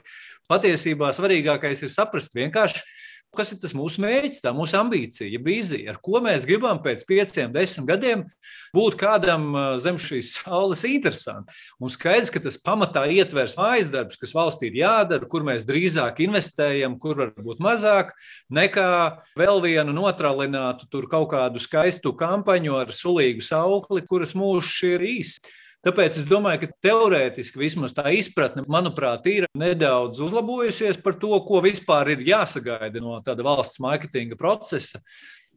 Patiesībā 0.51 1.09
svarīgākais 1.17 1.81
ir 1.81 1.89
saprast 1.89 2.35
vienkārši, 2.37 2.83
kas 3.37 3.51
ir 3.53 3.59
tas 3.61 3.73
mūsu 3.77 4.01
mērķis, 4.03 4.41
tā 4.43 4.53
mūsu 4.55 4.77
ambīcija, 4.79 5.41
vīzija, 5.43 5.93
ar 5.93 5.99
ko 6.03 6.21
mēs 6.23 6.47
gribam 6.47 6.79
pēc 6.83 7.03
pieciem, 7.07 7.51
desmit 7.53 7.89
gadiem 7.89 8.23
būt 8.75 8.97
kādam 8.99 9.49
zem 9.83 9.99
šīs 10.01 10.35
saules 10.39 10.85
interesanti. 10.87 11.53
Un 11.79 11.91
skaidrs, 11.93 12.31
ka 12.33 12.41
tas 12.43 12.59
pamatā 12.61 13.05
ietvers 13.11 13.57
mājas 13.59 13.91
darbs, 13.93 14.19
kas 14.21 14.35
valstī 14.35 14.71
ir 14.71 14.79
jādara, 14.83 15.27
kur 15.29 15.45
mēs 15.47 15.67
drīzāk 15.67 16.23
investējam, 16.25 16.97
kur 17.01 17.19
varbūt 17.23 17.61
mazāk, 17.63 18.15
nekā 18.53 18.89
vēl 19.39 19.61
vienu 19.65 19.95
notralinātu 19.95 20.89
tur 20.91 21.09
kaut 21.11 21.31
kādu 21.35 21.61
skaistu 21.63 22.15
kampaņu 22.17 22.79
ar 22.81 22.95
sulīgu 22.95 23.45
saukli, 23.45 24.03
kuras 24.07 24.35
mūžs 24.37 24.81
ir 24.95 25.07
īsts. 25.15 25.61
Tāpēc 25.85 26.15
es 26.17 26.25
domāju, 26.25 26.63
ka 26.63 26.87
teorētiski 26.87 27.61
vismaz 27.61 27.93
tā 27.93 28.09
izpratne, 28.17 28.63
manuprāt, 28.65 29.27
ir 29.29 29.45
nedaudz 29.53 30.23
uzlabojusies 30.25 30.97
par 31.03 31.19
to, 31.21 31.37
ko 31.45 31.61
vispār 31.61 32.15
ir 32.15 32.23
jāsagaida 32.25 33.03
no 33.03 33.19
tāda 33.25 33.45
valsts 33.45 33.81
mārketinga 33.85 34.37
procesa. 34.39 35.03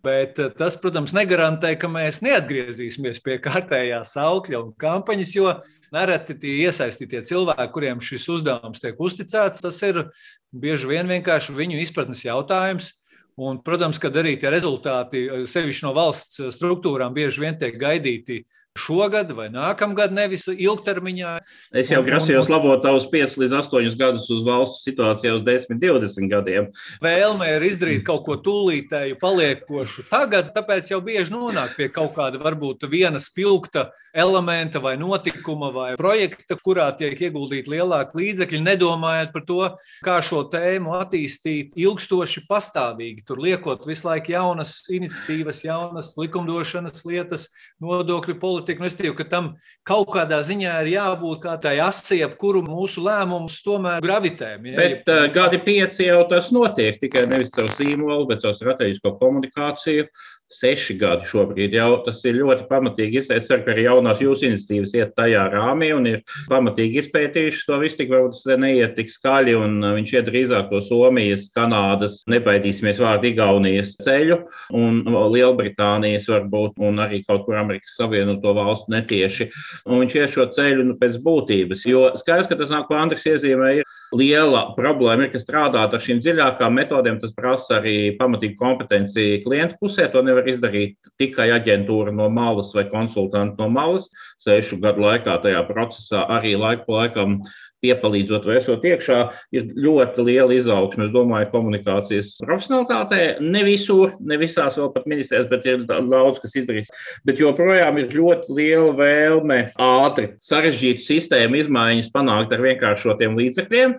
Bet 0.04 0.38
eh, 0.38 0.50
tas, 0.54 0.76
protams, 0.78 1.14
negarantē, 1.16 1.73
ka 1.80 1.88
mēs 1.90 2.20
neatgriezīsimies 2.23 3.23
pie 3.25 3.38
kārtējā 3.42 4.02
saukļa 4.06 4.61
un 4.61 4.70
kampaņas, 4.78 5.32
jo 5.35 5.56
nereti 5.94 6.37
tie 6.38 6.54
iesaistītie 6.68 7.25
cilvēki, 7.26 7.73
kuriem 7.75 8.04
šis 8.04 8.28
uzdevums 8.37 8.85
tiek 8.85 9.00
uzticēts, 9.00 9.64
tas 9.64 9.80
ir 9.88 10.04
bieži 10.52 10.92
vien 10.92 11.08
vienkārši 11.11 11.56
viņu 11.56 11.80
izpratnes 11.82 12.26
jautājums. 12.28 12.92
Un, 13.38 13.61
protams, 13.62 14.00
ka 14.02 14.11
arī 14.18 14.32
tie 14.35 14.50
rezultāti, 14.50 15.20
sevišķi 15.47 15.85
no 15.87 15.92
valsts 15.94 16.40
struktūrām, 16.56 17.12
bieži 17.14 17.44
vien 17.44 17.58
tiek 17.58 17.76
gaidīti 17.78 18.40
šogad 18.78 19.32
vai 19.37 19.49
nākamgad, 19.52 20.14
nevis 20.14 20.47
ilgtermiņā. 20.52 21.35
Es 21.76 21.90
jau 21.92 22.00
grasījos 22.06 22.50
labot 22.52 22.82
tavus 22.85 23.08
5 23.11 23.38
līdz 23.42 23.56
8 23.61 23.97
gadus 23.99 24.28
uz 24.32 24.44
valsts 24.47 24.87
situācijā 24.87 25.35
uz 25.37 25.44
10, 25.47 25.80
20 25.82 26.30
gadiem. 26.30 26.68
Vēlme 27.04 27.49
ir 27.56 27.66
izdarīt 27.68 28.04
kaut 28.06 28.25
ko 28.28 28.38
tūlītēju, 28.44 29.18
paliekošu 29.20 30.06
tagad, 30.11 30.52
tāpēc 30.56 30.92
jau 30.92 31.00
bieži 31.04 31.35
nonāk 31.35 31.75
pie 31.78 31.90
kaut 31.92 32.14
kāda 32.16 32.40
varbūt 32.42 32.87
viena 32.90 33.20
spilgta 33.23 33.88
elementa 34.14 34.80
vai 34.82 34.97
notikuma 35.00 35.73
vai 35.75 35.88
projekta, 36.00 36.56
kurā 36.62 36.88
tiek 36.99 37.18
ieguldīti 37.28 37.75
lielāki 37.75 38.23
līdzekļi, 38.23 38.62
nedomājot 38.64 39.35
par 39.35 39.47
to, 39.49 39.61
kā 40.06 40.18
šo 40.25 40.44
tēmu 40.52 40.94
attīstīt 41.00 41.76
ilgstoši, 41.78 42.47
pastāvīgi. 42.49 43.26
Tur 43.28 43.42
liekot 43.42 43.87
visu 43.88 44.08
laiku 44.08 44.32
jaunas 44.35 44.78
iniciatīvas, 44.92 45.64
jaunas 45.66 46.14
likumdošanas 46.20 47.04
lietas, 47.08 47.49
nodokļu 47.82 48.38
politiku 48.40 48.67
politika. 48.68 48.82
Nu, 48.82 48.87
es 48.87 48.96
teiktu, 48.96 49.16
ka 49.16 49.25
tam 49.28 49.56
kaut 49.87 50.08
kādā 50.12 50.40
ziņā 50.42 50.82
ir 50.82 50.92
jābūt 50.96 51.42
kā 51.42 51.56
tai 51.60 51.78
asī, 51.80 52.22
ap 52.25 52.37
kuru 52.38 52.62
mūsu 52.62 53.02
lēmumus 53.04 53.62
tomēr 53.64 54.02
gravitē. 54.02 54.58
Ja? 54.58 54.76
Bet 54.76 55.08
uh, 55.08 55.28
gadi 55.32 55.58
pieci 55.58 56.08
jau 56.08 56.26
tas 56.28 56.50
notiek 56.52 57.00
tikai 57.00 57.26
nevis 57.26 57.52
caur 57.54 57.68
zīmolu, 57.78 58.28
bet 58.28 58.42
caur 58.42 58.54
strateģisko 58.54 59.16
komunikāciju 59.18 60.08
seši 60.55 60.97
gadi 60.99 61.26
šobrīd. 61.28 61.75
Jau 61.76 62.00
tas 62.07 62.21
ir 62.28 62.38
ļoti 62.38 62.67
pamatīgi. 62.71 63.21
Es 63.21 63.49
ceru, 63.49 63.62
ka 63.67 63.73
arī 63.75 63.85
jaunās 63.87 64.23
jūsu 64.23 64.49
iniciatīvas 64.49 64.95
iet 64.97 65.14
tajā 65.19 65.45
rāmī 65.52 65.90
un 65.97 66.09
ir 66.09 66.23
pamatīgi 66.49 67.02
izpētījuši 67.02 67.67
to 67.69 67.81
visu. 67.83 67.99
Tik 67.99 68.12
varbūt 68.12 68.37
tas 68.37 68.61
neiet 68.62 68.95
tik 68.97 69.12
skaļi, 69.12 69.57
un 69.59 69.78
uh, 69.83 69.95
viņš 69.97 70.14
iet 70.14 70.28
drīzāk 70.28 70.69
to 70.73 70.81
Somijas, 70.85 71.49
Kanādas, 71.57 72.21
nebaidīsimies 72.31 73.00
vārdu 73.02 73.31
Igaunijas 73.33 73.97
ceļu, 74.05 74.38
un 74.78 75.00
Lielbritānijas 75.35 76.28
varbūt, 76.31 76.78
un 76.85 77.02
arī 77.02 77.23
kaut 77.26 77.45
kur 77.47 77.59
Amerikas 77.59 77.97
Savienoto 77.99 78.55
valstu 78.57 78.95
netieši. 78.95 79.49
Un 79.88 80.05
viņš 80.05 80.19
iet 80.21 80.35
šo 80.37 80.49
ceļu 80.55 80.87
nu, 80.93 80.99
pēc 81.00 81.19
būtības, 81.25 81.85
jo 81.88 82.07
skaidrs, 82.21 82.50
ka 82.50 82.61
tas 82.61 82.73
nāk, 82.73 82.87
ko 82.88 82.99
Andris 83.00 83.26
iezīmē, 83.28 83.73
ir 83.81 83.88
liela 84.17 84.62
problēma 84.77 85.27
ir, 85.27 85.33
ka 85.33 85.41
strādāt 85.43 85.95
ar 85.95 86.03
šīm 86.03 86.21
dziļākām 86.23 86.77
metodēm, 86.79 87.19
tas 87.21 87.35
prasa 87.37 87.79
arī 87.79 88.17
pamatīgu 88.19 88.57
kompetenci 88.61 89.43
klientu 89.45 89.79
pusē. 89.83 90.09
To 90.12 90.23
nevar 90.25 90.49
izdarīt 90.49 90.97
tikai 91.21 91.50
aģentūra 91.59 92.15
no 92.15 92.29
malas 92.33 92.73
vai 92.77 92.87
konsultanti 92.88 93.61
no 93.61 93.69
malas. 93.73 94.09
Sešu 94.43 94.81
gadu 94.85 95.05
laikā 95.05 95.38
tajā 95.45 95.65
procesā 95.69 96.25
arī 96.38 96.55
laiku 96.59 96.88
pa 96.88 97.03
laikam 97.03 97.38
piepalīdzot 97.85 98.47
vai 98.49 98.58
esot 98.58 98.85
iekšā, 98.87 99.18
ir 99.54 99.70
ļoti 99.78 100.25
liela 100.26 100.56
izaugsme. 100.56 101.06
Es 101.08 101.14
domāju, 101.14 101.50
komunikācijas 101.52 102.35
profesionālitātē 102.42 103.20
ne 103.44 103.64
visur, 103.66 104.14
ne 104.20 104.38
visās 104.40 104.78
vēl 104.80 104.92
pat 104.94 105.08
ministrijās, 105.11 105.49
bet 105.52 105.66
ir 105.68 105.87
daudz, 105.88 106.42
kas 106.42 106.56
izdarīts. 106.58 106.92
Bet 107.28 107.42
joprojām 107.42 108.00
ir 108.02 108.14
ļoti 108.14 108.58
liela 108.58 108.92
vēlme 108.99 109.61
ātri 109.88 110.32
sarežģītu 110.44 111.06
sistēmu 111.06 111.62
izmaiņas 111.62 112.12
panākt 112.14 112.54
ar 112.54 112.64
vienkāršotiem 112.66 113.38
līdzekļiem. 113.38 113.99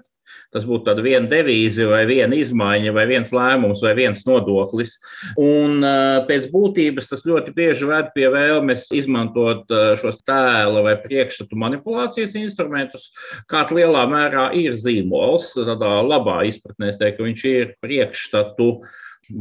Tas 0.49 0.63
būtu 0.65 0.87
tāda 0.87 1.03
viena 1.05 1.29
devīze, 1.29 1.85
vai 1.85 2.01
viena 2.09 2.33
izmaiņa, 2.33 2.93
vai 2.95 3.03
viens 3.09 3.29
lēmums, 3.35 3.83
vai 3.85 3.91
viens 3.99 4.23
nodoklis. 4.25 4.95
Un 5.37 5.83
pēc 6.29 6.47
būtības 6.53 7.11
tas 7.11 7.21
ļoti 7.27 7.53
bieži 7.53 7.89
ved 7.89 8.09
pie 8.15 8.25
vēlmes 8.33 8.87
izmantot 8.97 9.69
šos 10.01 10.17
tēla 10.25 10.81
vai 10.87 10.95
priekšstatu 11.03 11.59
manipulācijas 11.59 12.33
instrumentus, 12.39 13.11
kāds 13.51 13.75
lielā 13.77 14.07
mērā 14.09 14.49
ir 14.57 14.73
zīmols. 14.73 15.51
Tādā 15.53 15.99
labā 16.07 16.41
izpratnē 16.49 16.89
es 16.89 16.97
teiktu, 16.97 17.21
ka 17.21 17.29
viņš 17.29 17.45
ir 17.51 17.77
priekšstatu 17.85 18.71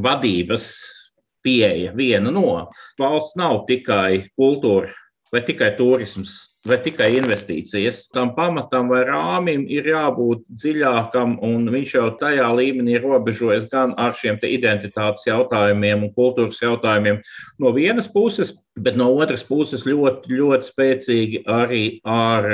vadības 0.05 0.69
pieeja, 1.47 1.95
viena 1.97 2.33
no. 2.35 2.69
Valsts 3.01 3.39
nav 3.41 3.63
tikai 3.71 4.29
kultūra 4.37 4.93
vai 5.33 5.43
tikai 5.45 5.73
turisms 5.79 6.37
vai 6.71 6.79
tikai 6.85 7.09
investīcijas. 7.19 8.05
Tam 8.15 8.35
pamatam 8.37 8.91
vai 8.93 9.03
rāmim 9.09 9.65
ir 9.73 9.89
jābūt 9.91 10.45
dziļākam, 10.63 11.37
un 11.45 11.69
viņš 11.73 11.95
jau 11.97 12.07
tajā 12.21 12.49
līmenī 12.59 12.99
robežojas 13.03 13.69
gan 13.73 13.95
ar 14.01 14.17
šiem 14.19 14.41
identitātes 14.43 15.27
jautājumiem 15.29 16.07
un 16.07 16.15
kultūras 16.17 16.61
jautājumiem 16.63 17.21
no 17.59 17.73
vienas 17.77 18.11
puses, 18.11 18.55
bet 18.79 18.97
no 18.97 19.11
otras 19.17 19.45
puses 19.45 19.87
ļoti, 19.89 20.35
ļoti 20.41 20.71
spēcīgi 20.73 21.45
arī 21.49 21.85
ar 22.05 22.51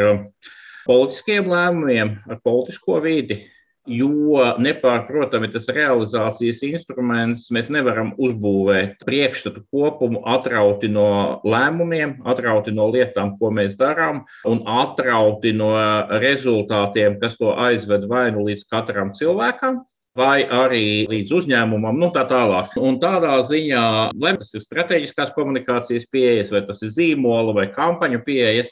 politiskiem 0.84 1.48
lēmumiem, 1.48 2.16
ar 2.28 2.40
politisko 2.44 3.00
vidi 3.04 3.42
jo 3.86 4.40
nepārprotami 4.64 5.50
tas 5.52 5.68
realizācijas 5.68 6.62
instruments 6.64 7.50
mēs 7.52 7.70
nevaram 7.72 8.14
uzbūvēt 8.16 9.04
priekšstatu 9.04 9.64
kopumu 9.72 10.22
atrauti 10.34 10.88
no 10.88 11.40
lēmumiem, 11.44 12.16
atrauti 12.24 12.72
no 12.72 12.88
lietām, 12.92 13.34
ko 13.40 13.52
mēs 13.52 13.76
darām, 13.80 14.22
un 14.48 14.62
atrauti 14.64 15.52
no 15.56 15.74
rezultātiem, 16.22 17.18
kas 17.20 17.36
to 17.40 17.52
aizved 17.52 18.08
vai 18.08 18.30
nu 18.32 18.46
līdz 18.48 18.64
katram 18.72 19.12
cilvēkam, 19.16 19.82
vai 20.16 20.46
arī 20.46 21.04
līdz 21.10 21.34
uzņēmumam, 21.40 21.98
nu 21.98 22.08
tā 22.14 22.24
tālāk. 22.30 22.76
Un 22.80 23.00
tādā 23.02 23.36
ziņā, 23.44 23.84
lai 24.22 24.34
tas 24.38 24.54
ir 24.54 24.64
strateģiskās 24.64 25.34
komunikācijas 25.36 26.06
pieejas, 26.14 26.54
vai 26.54 26.62
tas 26.68 26.80
ir 26.86 26.94
zīmola 26.94 27.54
vai 27.56 27.68
kampaņu 27.74 28.22
pieejas, 28.24 28.70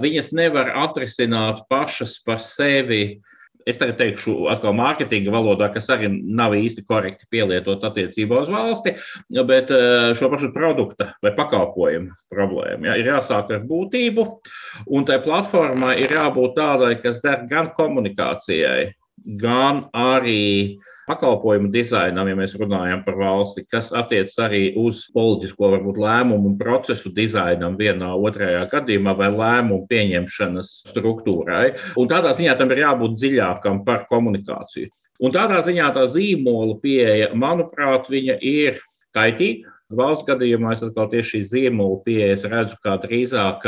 viņas 0.00 0.32
nevar 0.38 0.72
atrisināt 0.86 1.64
pašas 1.70 2.16
par 2.26 2.40
sevi 2.42 3.20
es 3.66 3.78
tagad 3.80 3.98
teikšu, 4.00 4.34
atkal 4.52 4.74
mārketinga 4.76 5.32
valodā, 5.34 5.70
kas 5.74 5.88
arī 5.92 6.10
nav 6.10 6.56
īsti 6.58 6.84
korekti 6.88 7.28
pielietot 7.32 7.84
attiecībā 7.88 8.42
uz 8.44 8.50
valsti, 8.52 8.94
bet 9.48 9.72
eh, 9.74 10.10
šo 10.18 10.30
pašu 10.32 10.52
produkta 10.54 11.12
vai 11.24 11.34
pakalpojumu 11.36 12.14
problēmu 12.32 12.90
ja, 12.90 12.98
ir 13.00 13.12
jāsāk 13.14 13.52
ar 13.54 13.64
būtību, 13.68 14.26
un 14.96 15.08
tai 15.08 15.20
platformai 15.24 15.96
ir 16.02 16.14
jābūt 16.16 16.58
tādai, 16.58 16.94
kas 17.02 17.22
der 17.24 17.46
gan 17.50 17.72
komunikācijai, 17.78 18.92
gan 19.40 19.84
arī 19.96 20.78
pakalpojumu 21.08 21.68
dizainam, 21.72 22.28
ja 22.28 22.36
mēs 22.38 22.54
runājam 22.56 23.02
par 23.04 23.18
valsti, 23.18 23.66
kas 23.68 23.90
attiecas 23.92 24.38
arī 24.40 24.62
uz 24.80 25.02
politisko 25.14 25.70
varbūt, 25.74 26.00
lēmumu 26.00 26.52
un 26.52 26.56
procesu 26.60 27.12
dizainam 27.12 27.76
vienā, 27.80 28.14
otrajā 28.16 28.64
gadījumā 28.72 29.16
vai 29.18 29.28
lēmumu 29.34 29.84
pieņemšanas 29.90 30.72
struktūrai. 30.92 31.74
Un 32.00 32.08
tādā 32.12 32.32
ziņā 32.36 32.56
tam 32.60 32.72
ir 32.72 32.84
jābūt 32.86 33.18
dziļākam 33.20 33.84
par 33.84 34.06
komunikāciju. 34.12 34.92
Un 35.24 35.34
tādā 35.34 35.60
ziņā 35.64 35.92
tā 35.94 36.08
zīmola 36.10 36.80
pieeja, 36.82 37.30
manuprāt, 37.38 38.08
ir 38.10 38.80
kaitīga 39.14 39.73
Valsts 39.92 40.24
gadījumā 40.24 40.72
es 40.72 40.82
atkal 40.86 41.10
tieši 41.12 41.28
šī 41.30 41.40
zīmola 41.50 41.98
pieejas 42.06 42.46
redzu 42.48 42.78
kā 42.84 42.94
drīzāk 43.02 43.66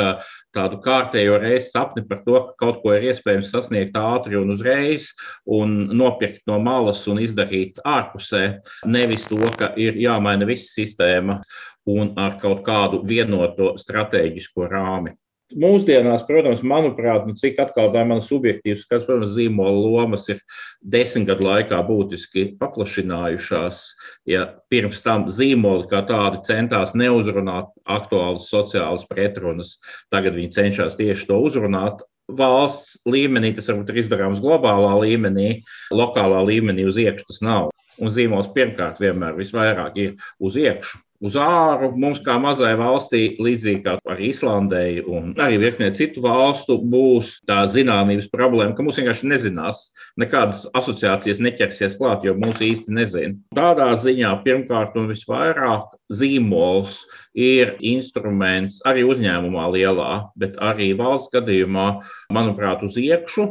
tādu 0.56 0.78
kārtējo 0.84 1.36
reizi 1.42 1.68
sapni 1.74 2.06
par 2.08 2.22
to, 2.24 2.38
ka 2.46 2.54
kaut 2.62 2.80
ko 2.82 2.94
ir 2.96 3.04
iespējams 3.10 3.52
sasniegt 3.52 3.98
ātri 4.00 4.38
un 4.40 4.54
uzreiz, 4.54 5.10
un 5.44 5.76
nopirkt 5.92 6.46
no 6.48 6.56
malas 6.62 7.04
un 7.12 7.20
izdarīt 7.20 7.82
ārpusē. 7.84 8.62
Nevis 8.88 9.28
to, 9.28 9.42
ka 9.60 9.74
ir 9.76 10.00
jāmaina 10.00 10.48
visa 10.48 10.72
sistēma 10.72 11.42
un 11.86 12.14
ar 12.16 12.40
kaut 12.40 12.64
kādu 12.64 13.04
vienoto 13.04 13.74
stratēģisko 13.78 14.72
rāmi. 14.72 15.12
Mūsdienās, 15.54 16.24
protams, 16.26 16.58
manuprāt, 16.66 17.28
nu, 17.28 17.36
cik 17.38 17.60
atkal 17.62 17.92
tā 17.94 18.00
ir 18.02 18.08
mana 18.10 18.22
subjektīva 18.24 18.80
skats, 18.80 19.04
protams, 19.06 19.36
zīmola 19.36 19.78
lomas 19.78 20.24
ir 20.32 20.40
desmit 20.82 21.28
gadu 21.28 21.46
laikā 21.46 21.78
būtiski 21.86 22.48
paplašinājušās. 22.58 23.84
Ja 24.26 24.48
pirms 24.74 25.04
tam 25.06 25.28
zīmoli 25.30 25.86
kā 25.92 26.02
tādi 26.08 26.42
centās 26.48 26.96
neuzrunāt 26.98 27.70
aktuālas 27.86 28.50
sociālas 28.50 29.06
pretrunas, 29.06 29.76
tagad 30.10 30.34
viņi 30.34 30.50
cenšas 30.58 30.98
tieši 30.98 31.30
to 31.30 31.38
uzrunāt. 31.46 32.02
Valsts 32.26 32.98
līmenī 33.06 33.54
tas 33.54 33.70
varbūt 33.70 33.94
ir 33.94 34.02
izdarāms 34.02 34.42
globālā 34.42 34.96
līmenī, 35.04 35.60
lokālā 35.94 36.42
līmenī 36.50 36.90
uz 36.90 36.98
iekšā 36.98 37.30
tas 37.30 37.42
nav. 37.46 37.70
Un 38.02 38.10
zīmols 38.10 38.50
pirmkārt 38.50 38.98
vienmēr 38.98 39.38
visvairāk 39.38 40.02
ir 40.02 40.16
uz 40.42 40.58
iekšā 40.58 41.05
uz 41.24 41.36
āru. 41.40 41.92
Mums, 41.98 42.20
kā 42.24 42.36
mazai 42.42 42.74
valstī, 42.78 43.22
līdzīgi 43.42 43.82
kā 43.84 43.96
arī 44.12 44.30
Islandai 44.32 45.00
un 45.02 45.32
arī 45.40 45.58
virknē 45.62 45.90
citu 45.96 46.22
valstu, 46.24 46.78
būs 46.82 47.36
tā 47.48 47.62
zināmības 47.72 48.28
problēma, 48.32 48.74
ka 48.76 48.86
mums 48.86 49.00
vienkārši 49.00 49.30
nezinās, 49.32 49.82
nekādas 50.20 50.64
asociācijas 50.76 51.42
neķersies 51.44 51.98
klāt, 52.00 52.26
jo 52.26 52.36
mūs 52.38 52.62
īsti 52.64 52.94
nezina. 52.96 53.36
Tādā 53.56 53.92
ziņā 54.02 54.32
pirmkārt 54.46 54.96
un 55.00 55.10
visvairāk 55.12 55.94
zīmols 56.12 57.02
ir 57.36 57.76
instruments 57.84 58.80
arī 58.88 59.04
uzņēmumā 59.08 59.68
lielā, 59.74 60.10
bet 60.40 60.56
arī 60.62 60.92
valsts 60.98 61.32
gadījumā, 61.34 61.88
manuprāt, 62.32 62.84
uz 62.86 62.96
iekšu, 63.00 63.48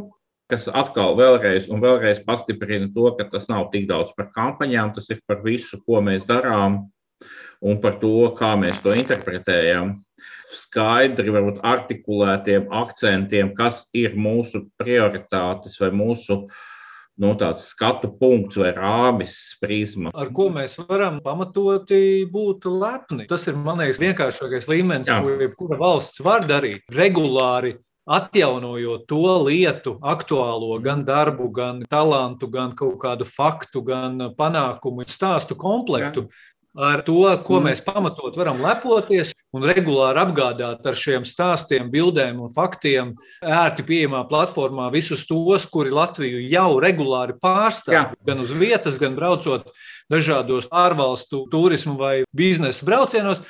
kas 0.51 0.67
atkal 0.69 1.15
vēlreiz 1.17 1.67
vēlreiz 1.69 2.21
pastiprina 2.25 2.89
to, 2.93 3.09
ka 3.17 3.27
tas 3.31 3.47
nav 3.49 3.69
tik 3.73 3.87
daudz 3.89 4.13
par 4.17 4.29
kampaņām, 4.35 4.93
tas 4.97 5.09
ir 5.13 5.21
par 5.29 5.41
visu, 5.45 5.79
ko 5.87 6.03
mēs 6.05 6.27
darām 6.29 6.83
un 7.65 7.81
par 7.81 7.97
to, 8.01 8.31
kā 8.37 8.53
mēs 8.59 8.81
to 8.83 8.93
interpretējam. 8.95 9.97
Skaidri, 10.55 11.31
varbūt 11.33 11.63
artikulētiem 11.65 12.69
akcentiem, 12.73 13.51
kas 13.57 13.85
ir 13.95 14.15
mūsu 14.19 14.65
prioritātes 14.79 15.79
vai 15.81 15.89
mūsu 15.95 16.45
nu, 17.21 17.31
tāds 17.39 17.69
skatu 17.71 18.11
punkts 18.19 18.59
vai 18.59 18.73
rāmis, 18.75 19.37
prizma. 19.61 20.11
Ar 20.15 20.31
ko 20.35 20.49
mēs 20.53 20.77
varam 20.83 21.21
pamatoti 21.23 22.27
būt 22.31 22.67
lepni. 22.67 23.27
Tas 23.31 23.47
ir, 23.47 23.57
man 23.59 23.79
liekas, 23.83 24.01
vienkāršākais 24.03 24.69
līmenis, 24.71 25.11
Jā. 25.11 25.21
ko 25.23 25.35
jebkura 25.39 25.79
valsts 25.79 26.23
var 26.23 26.47
darīt. 26.47 26.83
Regulāri 26.91 27.77
atjaunojot 28.05 29.07
to 29.09 29.21
lietu, 29.47 29.95
aktuālo, 30.05 30.75
gan 30.83 31.01
darbu, 31.07 31.47
gan 31.55 31.79
talantu, 31.89 32.51
gan 32.53 32.75
kaut 32.77 32.99
kādu 33.01 33.25
faktu, 33.25 33.81
gan 33.87 34.27
panākumu 34.37 35.07
stāstu 35.09 35.57
komplektu. 35.57 36.27
Jā 36.27 36.53
ar 36.75 37.01
to, 37.07 37.23
ko 37.47 37.59
mm. 37.59 37.69
mēs 37.69 37.81
pamatot 37.85 38.35
varam 38.37 38.59
lepoties 38.63 39.31
un 39.55 39.63
regulāri 39.63 40.19
apgādāt 40.19 40.85
ar 40.85 40.97
šiem 40.99 41.25
stāstiem, 41.27 41.87
bildēm 41.91 42.41
un 42.43 42.51
faktiem 42.51 43.13
ērti 43.39 43.85
pieejamā 43.87 44.25
platformā 44.29 44.89
visus 44.93 45.23
tos, 45.29 45.67
kuri 45.71 45.93
Latviju 45.95 46.43
jau 46.51 46.69
regulāri 46.83 47.37
pārstāv, 47.39 47.95
Jā. 47.95 48.05
gan 48.27 48.43
uz 48.43 48.51
vietas, 48.55 48.99
gan 49.01 49.15
braucot 49.15 49.71
dažādos 50.11 50.67
ārvalstu 50.71 51.45
turismu 51.51 51.95
vai 51.99 52.15
biznesa 52.35 52.85
braucienos. 52.87 53.41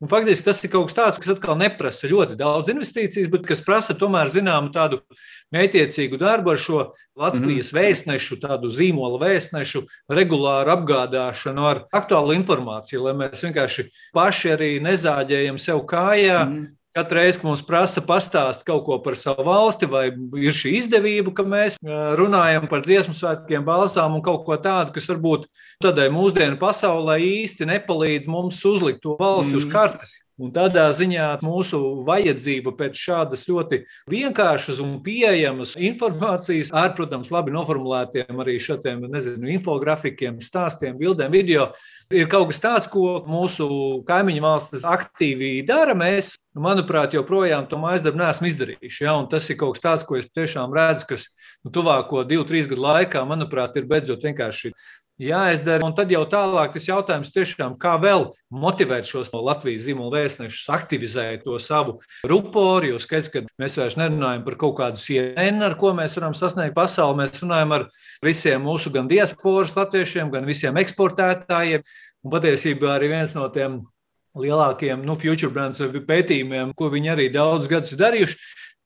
Un 0.00 0.08
faktiski 0.08 0.46
tas 0.46 0.62
ir 0.64 0.70
kaut 0.72 0.88
kas 0.88 0.96
tāds, 0.96 1.20
kas 1.20 1.34
atkal 1.34 1.58
neprasa 1.60 2.08
ļoti 2.08 2.38
daudz 2.40 2.72
investīcijas, 2.72 3.28
bet 3.28 3.44
kas 3.48 3.60
prasa 3.60 3.92
tomēr 4.00 4.30
zināmu 4.32 4.72
tādu 4.72 5.02
mētiecīgu 5.52 6.16
darbu 6.20 6.54
ar 6.54 6.60
šo 6.62 6.78
Latvijas 7.20 7.68
mm. 7.74 7.76
vēstnešu, 7.76 8.38
tādu 8.40 8.72
zīmola 8.72 9.20
vēstnešu, 9.20 9.84
regulāru 10.16 10.72
apgādāšanu 10.72 11.68
ar 11.68 11.82
aktuālu 11.92 12.32
informāciju, 12.38 13.04
lai 13.04 13.16
mēs 13.26 13.44
vienkārši 13.44 13.90
paši 14.16 14.54
arī 14.56 14.70
nezāģējam 14.88 15.60
sev 15.60 15.84
kājā, 15.90 16.46
mm. 16.46 16.64
Katru 16.90 17.20
reizi, 17.20 17.38
kad 17.38 17.46
mums 17.46 17.60
prasa 17.62 18.02
pastāstīt 18.02 18.64
kaut 18.66 18.82
ko 18.88 18.96
par 19.04 19.14
savu 19.14 19.44
valsti, 19.46 19.86
vai 19.86 20.08
ir 20.42 20.56
šī 20.56 20.72
izdevība, 20.80 21.30
ka 21.38 21.44
mēs 21.46 21.76
runājam 22.18 22.66
par 22.70 22.82
dziesmu 22.82 23.14
svētkiem, 23.14 23.62
balsām 23.66 24.16
un 24.18 24.24
kaut 24.26 24.42
ko 24.48 24.58
tādu, 24.58 24.90
kas 24.96 25.06
varbūt 25.12 25.46
tādai 25.84 26.08
mūsdienu 26.10 26.58
pasaulē 26.58 27.20
īsti 27.22 27.68
nepalīdz 27.70 28.26
mums 28.32 28.58
uzlikt 28.66 29.04
to 29.04 29.14
valsti 29.20 29.54
mm. 29.54 29.60
uz 29.60 29.68
kartes. 29.70 30.16
Un 30.40 30.48
tādā 30.56 30.86
ziņā 30.96 31.26
mūsu 31.44 31.78
vajadzība 32.06 32.72
pēc 32.78 32.96
šādas 32.96 33.44
ļoti 33.50 33.82
vienkāršas 34.08 34.78
un 34.80 34.94
pieejamas 35.04 35.74
informācijas, 35.76 36.72
ar, 36.72 36.94
protams, 36.96 37.28
labi 37.34 37.52
noformulētiem 37.52 38.40
arī 38.40 38.56
šādiem, 38.62 39.04
infografikiem, 39.52 40.40
stāstiem, 40.40 40.96
bildēm, 40.98 41.30
video, 41.36 41.68
ir 42.08 42.30
kaut 42.32 42.48
kas 42.50 42.62
tāds, 42.64 42.88
ko 42.90 43.20
mūsu 43.28 43.68
kaimiņu 44.08 44.46
valstis 44.46 44.86
aktīvi 44.88 45.58
dara. 45.68 45.92
Mēs, 45.98 46.38
manuprāt, 46.58 47.14
joprojām 47.14 47.68
to 47.70 47.78
mājas 47.78 48.02
darbu 48.04 48.22
neesam 48.22 48.48
izdarījuši. 48.50 49.04
Ja? 49.04 49.16
Un 49.18 49.28
tas 49.30 49.46
ir 49.50 49.58
kaut 49.60 49.76
kas 49.76 49.84
tāds, 49.84 50.06
ko 50.06 50.18
es 50.18 50.26
tiešām 50.34 50.74
redzu, 50.74 51.06
kas 51.12 51.28
nu, 51.64 51.70
tuvāko 51.74 52.24
divu, 52.26 52.46
trīs 52.48 52.70
gadu 52.70 52.82
laikā, 52.86 53.22
manuprāt, 53.28 53.76
ir 53.78 53.86
beidzot 53.90 54.26
vienkārši 54.26 54.72
jāizdara. 55.20 55.84
Un 55.84 55.94
tad 55.96 56.10
jau 56.12 56.22
tālāk 56.28 56.72
tas 56.74 56.86
jautājums 56.88 57.32
tiešām, 57.34 57.76
kā 57.80 57.94
vēl 58.00 58.30
motivēt 58.50 59.08
šos 59.08 59.30
no 59.34 59.42
Latvijas 59.44 59.84
zīmola 59.86 60.22
vēstnešus, 60.22 60.70
aktivizēt 60.74 61.44
to 61.44 61.58
savu 61.62 61.98
ruporu, 62.26 62.94
jo 62.94 63.00
skaidrs, 63.02 63.30
ka 63.32 63.44
mēs 63.60 63.76
vairs 63.78 63.98
nerunājam 64.00 64.44
par 64.46 64.56
kaut 64.60 64.78
kādu 64.80 65.00
sienu, 65.02 65.64
ar 65.66 65.76
ko 65.80 65.92
mēs 65.96 66.16
varam 66.18 66.36
sasniegt 66.36 66.76
pasauli. 66.76 67.20
Mēs 67.22 67.44
runājam 67.44 67.76
ar 67.76 67.86
visiem 68.24 68.64
mūsu 68.64 68.92
gan 68.94 69.10
diasporas 69.10 69.76
latviešiem, 69.78 70.32
gan 70.32 70.48
visiem 70.48 70.80
eksportētājiem. 70.80 71.84
Un 72.24 72.34
patiesībā 72.34 72.96
arī 72.96 73.14
viens 73.14 73.36
no 73.36 73.46
tiem 73.52 73.80
lielākiem 74.38 75.02
nu, 75.06 75.16
future 75.18 75.50
brands 75.52 75.80
pētījumiem, 75.80 76.74
ko 76.76 76.90
viņi 76.92 77.14
arī 77.14 77.28
daudz 77.34 77.68
gadus 77.70 77.94
ir 77.94 78.02
darījuši, 78.02 78.38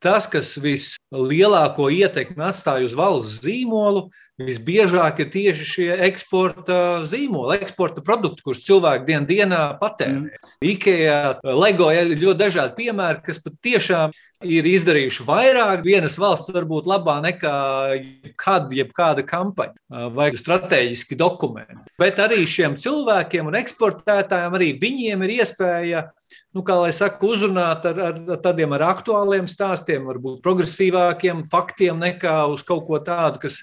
tas, 0.04 0.28
kas 0.28 0.54
vislielāko 0.61 1.88
ietekmi 1.92 2.44
atstāja 2.44 2.85
uz 2.88 2.96
valsts 2.96 3.40
zīmolu, 3.44 4.09
visbiežāk 4.40 5.20
ir 5.22 5.30
tieši 5.30 5.66
šie 5.68 5.88
eksporta 6.08 6.78
zīmoli, 7.06 7.60
eksporta 7.62 8.02
produkti, 8.04 8.42
kurus 8.46 8.64
cilvēki 8.66 9.06
dien 9.06 9.28
dienā 9.28 9.62
patērē. 9.78 10.24
Mm. 10.24 10.46
IKEA, 10.72 11.18
LEGO 11.44 11.90
ir 11.94 12.14
ļoti 12.16 12.38
dažādi 12.40 12.76
piemēri, 12.80 13.22
kas 13.26 13.38
patiešām 13.44 14.14
ir 14.44 14.66
izdarījuši 14.68 15.26
vairāk 15.28 15.84
vienas 15.86 16.18
valsts 16.20 16.52
varbūt 16.54 16.88
labā 16.90 17.20
nekā 17.24 17.54
jebkad, 17.94 18.74
jebkāda 18.74 19.24
kampaņa 19.28 20.10
vai 20.16 20.30
strateģiski 20.34 21.18
dokumenti. 21.20 21.94
Bet 22.00 22.18
arī 22.22 22.42
šiem 22.50 22.76
cilvēkiem 22.80 23.48
un 23.50 23.60
eksportētājiem 23.62 24.58
arī 24.58 24.74
viņiem 24.82 25.24
ir 25.24 25.36
iespēja 25.38 26.08
nu, 26.54 26.62
kā 26.66 26.76
lai 26.78 26.92
saka, 26.94 27.18
uzrunāt 27.26 27.86
ar, 27.88 27.98
ar, 27.98 28.18
ar 28.36 28.40
tādiem 28.42 28.74
ar 28.76 28.86
aktuāliem 28.92 29.48
stāstiem, 29.50 30.06
varbūt 30.06 30.42
progresīvākiem 30.44 31.44
faktiem 31.50 31.98
nekā 32.00 32.36
uz 32.52 32.62
kaut 32.66 32.86
ko 32.88 33.00
tādu, 33.02 33.42
kas 33.42 33.58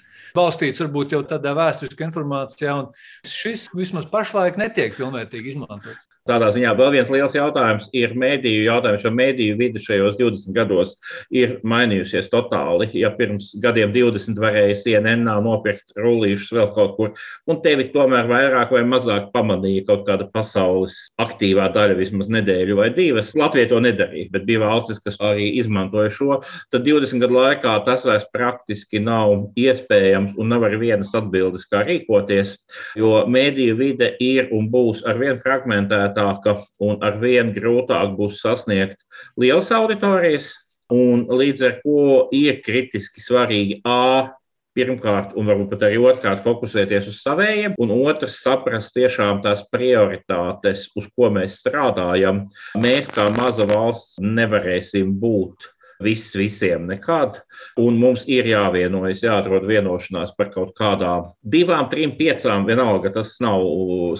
balstīts 0.62 0.82
varbūt 0.82 1.14
jau 1.14 1.22
tādā 1.26 1.54
vēsturiskā 1.58 2.06
informācijā. 2.06 2.74
Un 2.78 2.92
šis 3.26 3.68
vismaz 3.74 4.06
pašlaik 4.10 4.58
netiek 4.60 4.94
pilnvērtīgi 4.96 5.56
izmantots. 5.56 6.06
Tādā 6.22 6.52
ziņā 6.54 6.76
vēl 6.78 6.92
viens 6.94 7.08
liels 7.10 7.32
jautājums 7.34 7.88
ir 7.98 8.12
mēdīju 8.14 8.60
jautājums, 8.68 9.02
jo 9.02 9.10
mēdīju 9.10 9.56
vide 9.58 9.80
šajos 9.82 10.14
20 10.20 10.54
gados 10.54 10.92
ir 11.34 11.56
mainījusies 11.66 12.28
totāli. 12.30 12.86
Ja 12.94 13.08
pirms 13.16 13.48
gadiem 13.58 13.90
20 13.90 14.38
varēja 14.38 14.76
CNN 14.78 15.26
nopirkt 15.42 15.96
rullīšus 15.98 16.52
vēl 16.54 16.68
kaut 16.76 16.94
kur, 16.94 17.10
un 17.50 17.58
tevi 17.64 17.88
tomēr 17.90 18.30
vairāk 18.30 18.70
vai 18.70 18.84
mazāk 18.86 19.32
pamanīja 19.34 19.88
kaut 19.88 20.04
kāda 20.06 20.28
pasaules 20.30 21.00
aktīvā 21.24 21.66
daļa, 21.74 21.98
vismaz 21.98 22.30
nedēļu 22.30 22.78
vai 22.78 22.92
divas. 22.94 23.34
Latvija 23.34 23.72
to 23.72 23.82
nedarīja, 23.82 24.30
bet 24.30 24.46
bija 24.46 24.62
valstis, 24.62 25.02
kas 25.02 25.18
arī 25.18 25.50
izmantoja 25.58 26.14
šo. 26.14 26.38
Tad 26.70 26.86
20 26.86 27.18
gadu 27.26 27.40
laikā 27.40 27.74
tas 27.88 28.06
vairs 28.06 28.28
praktiski 28.30 29.02
nav 29.02 29.48
iespējams 29.58 30.38
un 30.38 30.54
nav 30.54 30.70
arī 30.70 30.84
vienas 30.86 31.10
atbildes, 31.18 31.66
kā 31.66 31.82
rīkoties, 31.90 32.54
jo 33.02 33.24
mēdīju 33.26 33.76
vide 33.82 34.14
ir 34.22 34.54
un 34.54 34.70
būs 34.70 35.02
arvien 35.10 35.42
fragmentēta 35.42 36.11
komplicētāka 36.12 36.66
un 36.80 36.98
ar 37.02 37.18
vien 37.20 37.52
grūtāk 37.52 38.16
būs 38.16 38.40
sasniegt 38.42 39.04
lielas 39.36 39.70
auditorijas. 39.72 40.54
Un 40.92 41.26
līdz 41.26 41.62
ar 41.64 41.74
to 41.82 42.28
ir 42.32 42.62
kritiski 42.62 43.20
svarīgi 43.20 43.80
A. 43.84 44.34
Pirmkārt, 44.72 45.34
un 45.36 45.44
varbūt 45.44 45.68
pat 45.68 45.82
arī 45.84 45.98
otrkārt, 46.00 46.40
fokusēties 46.44 47.08
uz 47.10 47.18
saviem, 47.20 47.74
un 47.76 47.90
otrs, 47.92 48.38
saprast 48.40 48.94
tiešām 48.96 49.42
tās 49.44 49.66
prioritātes, 49.68 50.86
uz 50.96 51.10
ko 51.12 51.28
mēs 51.28 51.58
strādājam. 51.60 52.46
Mēs, 52.80 53.10
kā 53.12 53.28
maza 53.36 53.66
valsts, 53.68 54.16
nevarēsim 54.16 55.12
būt 55.20 55.68
viss 56.04 56.34
visiem 56.38 56.86
nekad. 56.90 57.40
Un 57.80 57.98
mums 58.00 58.26
ir 58.30 58.48
jāvienojas, 58.50 59.22
jāatrod 59.24 59.66
vienošanās 59.68 60.34
par 60.38 60.52
kaut 60.54 60.74
kādām 60.78 61.30
divām, 61.54 61.88
trim, 61.92 62.16
piecām, 62.18 62.66
vienalga 62.68 63.12
tas 63.14 63.34
nav 63.44 63.64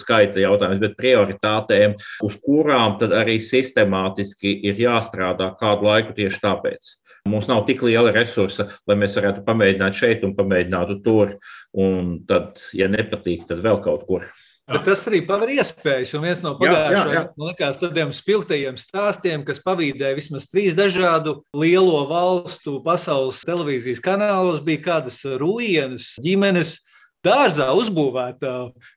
skaita 0.01 0.42
jautājums, 0.42 0.83
bet 0.83 0.99
prioritātēm, 1.01 1.99
uz 2.27 2.38
kurām 2.45 2.99
tad 3.03 3.14
arī 3.16 3.38
sistemātiski 3.42 4.55
ir 4.71 4.81
jāstrādā 4.87 5.53
kādu 5.61 5.90
laiku 5.90 6.16
tieši 6.16 6.42
tāpēc. 6.42 6.97
Mums 7.31 7.47
nav 7.47 7.66
tik 7.68 7.85
liela 7.87 8.11
resursa, 8.14 8.66
lai 8.90 8.97
mēs 8.99 9.14
varētu 9.18 9.45
pamēģināt 9.47 9.95
šeit 9.95 10.25
un 10.27 10.33
pamēģinātu 10.35 10.97
tur, 11.05 11.37
un 11.79 12.16
tad, 12.27 12.59
ja 12.75 12.88
nepatīk, 12.90 13.45
tad 13.51 13.62
vēl 13.62 13.79
kaut 13.85 14.09
kur. 14.09 14.27
Bet 14.72 14.87
tas 14.88 15.02
arī 15.11 15.20
paver 15.26 15.52
iespējas. 15.56 16.14
Un 16.16 16.24
viens 16.26 16.40
no 16.44 16.54
pagājušajiem 16.61 18.14
spilgtajiem 18.16 18.78
stāstiem, 18.80 19.44
kas 19.46 19.61
pavīdēja 19.64 20.16
vismaz 20.18 20.48
trīs 20.50 20.76
dažādu 20.78 21.40
lielo 21.56 22.04
valstu 22.11 22.78
pasaules 22.85 23.42
televīzijas 23.46 24.02
kanālos, 24.04 24.62
bija 24.64 24.85
kādas 24.88 25.20
ruīnas 25.40 26.14
ģimenes 26.24 26.78
dārzā 27.24 27.68
uzbūvēta 27.78 28.52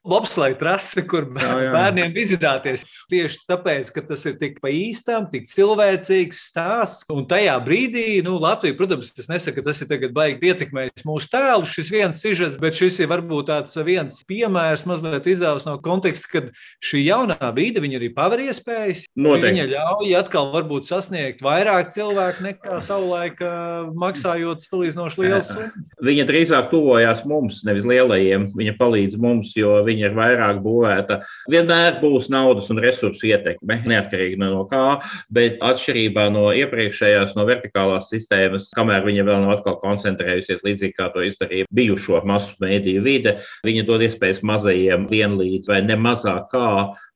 bobsleja 0.06 0.58
trase, 0.58 1.02
kur 1.06 1.28
jā, 1.30 1.50
jā. 1.66 1.72
bērniem 1.74 2.16
izrādāties. 2.18 2.84
Tieši 3.12 3.42
tāpēc, 3.48 3.90
ka 3.94 4.02
tas 4.08 4.24
ir 4.28 4.36
tik 4.40 4.58
pa 4.62 4.72
īstām, 4.74 5.28
tik 5.30 5.46
cilvēcīgs 5.50 6.42
stāsts. 6.50 7.06
Un 7.12 7.26
tajā 7.30 7.54
brīdī, 7.64 8.20
nu, 8.26 8.36
Latvija, 8.42 8.76
protams, 8.78 9.12
tas 9.16 9.30
nesaka, 9.30 9.60
ka 9.60 9.68
tas 9.70 9.80
ir 9.82 9.90
tagad 9.90 10.14
baigi 10.16 10.50
ietekmējis 10.50 11.06
mūsu 11.06 11.30
tēlu, 11.32 11.68
šis 11.70 11.92
viens 11.94 12.22
sižets, 12.22 12.58
bet 12.62 12.78
šis 12.78 12.98
ir 13.04 13.10
varbūt 13.12 13.50
tāds 13.52 13.78
viens 13.86 14.18
piemērs, 14.26 14.86
mazliet 14.90 15.28
izdevs 15.30 15.66
no 15.68 15.76
konteksta, 15.82 16.30
kad 16.32 16.50
šī 16.84 17.04
jaunā 17.06 17.52
vide 17.56 17.82
viņa 17.84 18.00
arī 18.00 18.10
paver 18.16 18.42
iespējas. 18.48 19.06
Noteikti. 19.14 19.52
Viņa 19.54 19.68
ļauj 19.70 20.16
atkal 20.18 20.50
varbūt 20.54 20.88
sasniegt 20.88 21.44
vairāk 21.46 21.92
cilvēku 21.94 22.46
nekā 22.48 22.80
savulaik 22.84 23.40
maksājot 23.96 24.66
salīdzinoši 24.66 25.22
liels 25.22 25.52
summas. 25.52 25.94
Viņa 26.04 26.26
drīzāk 26.28 26.70
tuvojās 26.72 27.22
mums, 27.28 27.62
nevis 27.66 27.86
lielai 27.88 28.15
lielajiem, 28.16 28.50
viņa 28.56 28.74
palīdz 28.78 29.16
mums, 29.20 29.52
jo 29.56 29.76
viņa 29.84 30.08
ir 30.08 30.16
vairāk 30.16 30.60
būvēta. 30.64 31.20
Vienmēr 31.50 31.98
būs 32.00 32.28
naudas 32.32 32.70
un 32.70 32.80
resursu 32.82 33.28
ietekme, 33.30 33.82
neatkarīgi 33.86 34.38
no 34.40 34.64
kā, 34.70 35.00
bet 35.30 35.60
atšķirībā 35.64 36.28
no 36.32 36.50
iepriekšējās, 36.56 37.36
no 37.36 37.46
vertikālās 37.48 38.10
sistēmas, 38.10 38.70
kamēr 38.76 39.04
viņa 39.06 39.26
vēl 39.26 39.42
nav 39.44 39.56
atkal 39.58 39.78
koncentrējusies 39.82 40.64
līdzīgi 40.66 40.96
kā 40.96 41.10
to 41.14 41.24
izdarīja 41.26 41.68
bijušo 41.74 42.22
masu 42.26 42.56
mēdīju 42.62 43.04
vide, 43.04 43.36
viņa 43.66 43.86
dod 43.86 44.06
iespējas 44.06 44.42
mazajiem 44.46 45.08
vienlīdz 45.10 45.70
vai 45.70 45.82
ne 45.84 45.98
mazāk 46.00 46.50
kā, 46.52 46.72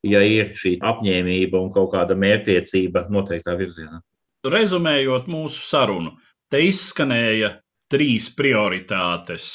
ja 0.06 0.22
ir 0.24 0.54
šī 0.56 0.78
apņēmība 0.80 1.60
un 1.60 1.72
kaut 1.74 1.92
kāda 1.94 2.16
mērķtiecība 2.18 3.08
noteiktā 3.12 3.56
virzienā. 3.58 4.00
Rezumējot 4.40 5.26
mūsu 5.28 5.60
sarunu, 5.68 6.14
te 6.48 6.62
izskanēja 6.64 7.58
trīs 7.92 8.30
prioritātes 8.32 9.50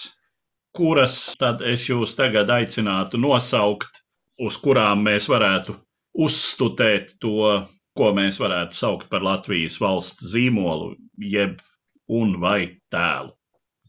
kuras 0.75 1.15
tad 1.39 1.63
es 1.65 1.87
jūs 1.89 2.15
tagad 2.17 2.51
aicinātu 2.51 3.19
nosaukt, 3.21 4.01
uz 4.41 4.57
kurām 4.61 5.05
mēs 5.07 5.29
varētu 5.31 5.77
uzstutēt 6.25 7.15
to, 7.23 7.65
ko 7.95 8.11
mēs 8.15 8.39
varētu 8.43 8.77
saukt 8.77 9.07
par 9.11 9.23
Latvijas 9.23 9.79
valsts 9.81 10.33
zīmolu, 10.33 10.95
jeb 11.17 11.61
un 12.11 12.35
vai 12.41 12.59
tēlu? 12.91 13.31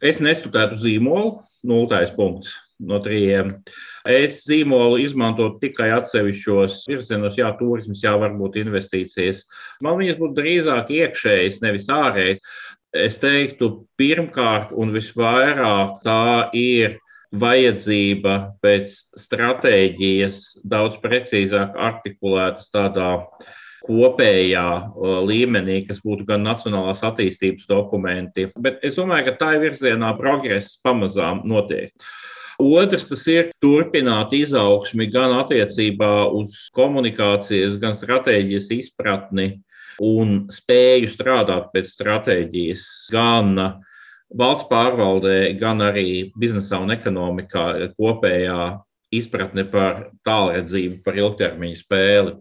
Es 0.05 0.21
nestudētu 0.23 0.79
zīmolu, 0.83 1.41
nultais 1.67 2.13
punkts 2.15 2.53
no 2.85 2.99
trījiem. 3.01 3.55
Es 4.07 4.43
zīmolu 4.47 5.01
izmantotu 5.03 5.59
tikai 5.63 5.89
atsevišķos 5.97 6.83
virzienos, 6.91 7.39
jā, 7.41 7.49
turisms, 7.59 8.03
jā, 8.05 8.13
varbūt 8.21 8.59
investīcijas. 8.61 9.43
Man 9.83 9.97
viņas 10.01 10.21
būtu 10.21 10.37
drīzāk 10.39 10.93
iekšējas, 10.99 11.63
nevis 11.65 11.89
ārējas. 11.93 12.43
Es 12.95 13.19
teiktu, 13.19 13.87
pirmkārt 13.99 14.71
un 14.73 14.93
visvairāk 14.95 15.99
tā 16.05 16.51
ir 16.57 16.97
vajadzība 17.35 18.37
pēc 18.63 18.95
stratēģijas 19.19 20.41
daudz 20.65 21.01
precīzāk 21.03 21.75
artikulētas 21.75 22.71
tādā 22.71 23.11
kopējā 23.87 24.69
līmenī, 25.27 25.81
kas 25.87 26.01
būtu 26.03 26.27
gan 26.27 26.47
nacionālās 26.47 27.05
attīstības 27.07 27.69
dokumenti. 27.71 28.49
Bet 28.59 28.81
es 28.87 28.97
domāju, 28.99 29.31
ka 29.31 29.37
tā 29.43 29.51
ir 29.57 29.67
virzienā 29.67 30.15
progress 30.19 30.79
pamazām 30.83 31.43
notiek. 31.47 31.93
Otrs 32.63 33.05
tas 33.11 33.27
ir 33.29 33.51
turpināt 33.61 34.33
izaugsmi 34.33 35.11
gan 35.13 35.35
attiecībā 35.43 36.31
uz 36.33 36.55
komunikācijas, 36.75 37.77
gan 37.83 37.99
stratēģijas 37.99 38.71
izpratni 38.79 39.51
un 40.03 40.47
spēju 40.53 41.11
strādāt 41.13 41.71
pēc 41.75 41.93
stratēģijas, 41.95 42.87
gan 43.13 43.55
valsts 44.37 44.69
pārvaldē, 44.71 45.55
gan 45.61 45.85
arī 45.85 46.33
biznesā 46.39 46.81
un 46.83 46.93
ekonomikā 46.95 47.93
kopējā 47.97 48.61
izpratne 49.15 49.65
par 49.71 50.09
tālredzību, 50.27 51.01
par 51.05 51.19
ilgtermiņa 51.21 51.81
spēli. 51.81 52.35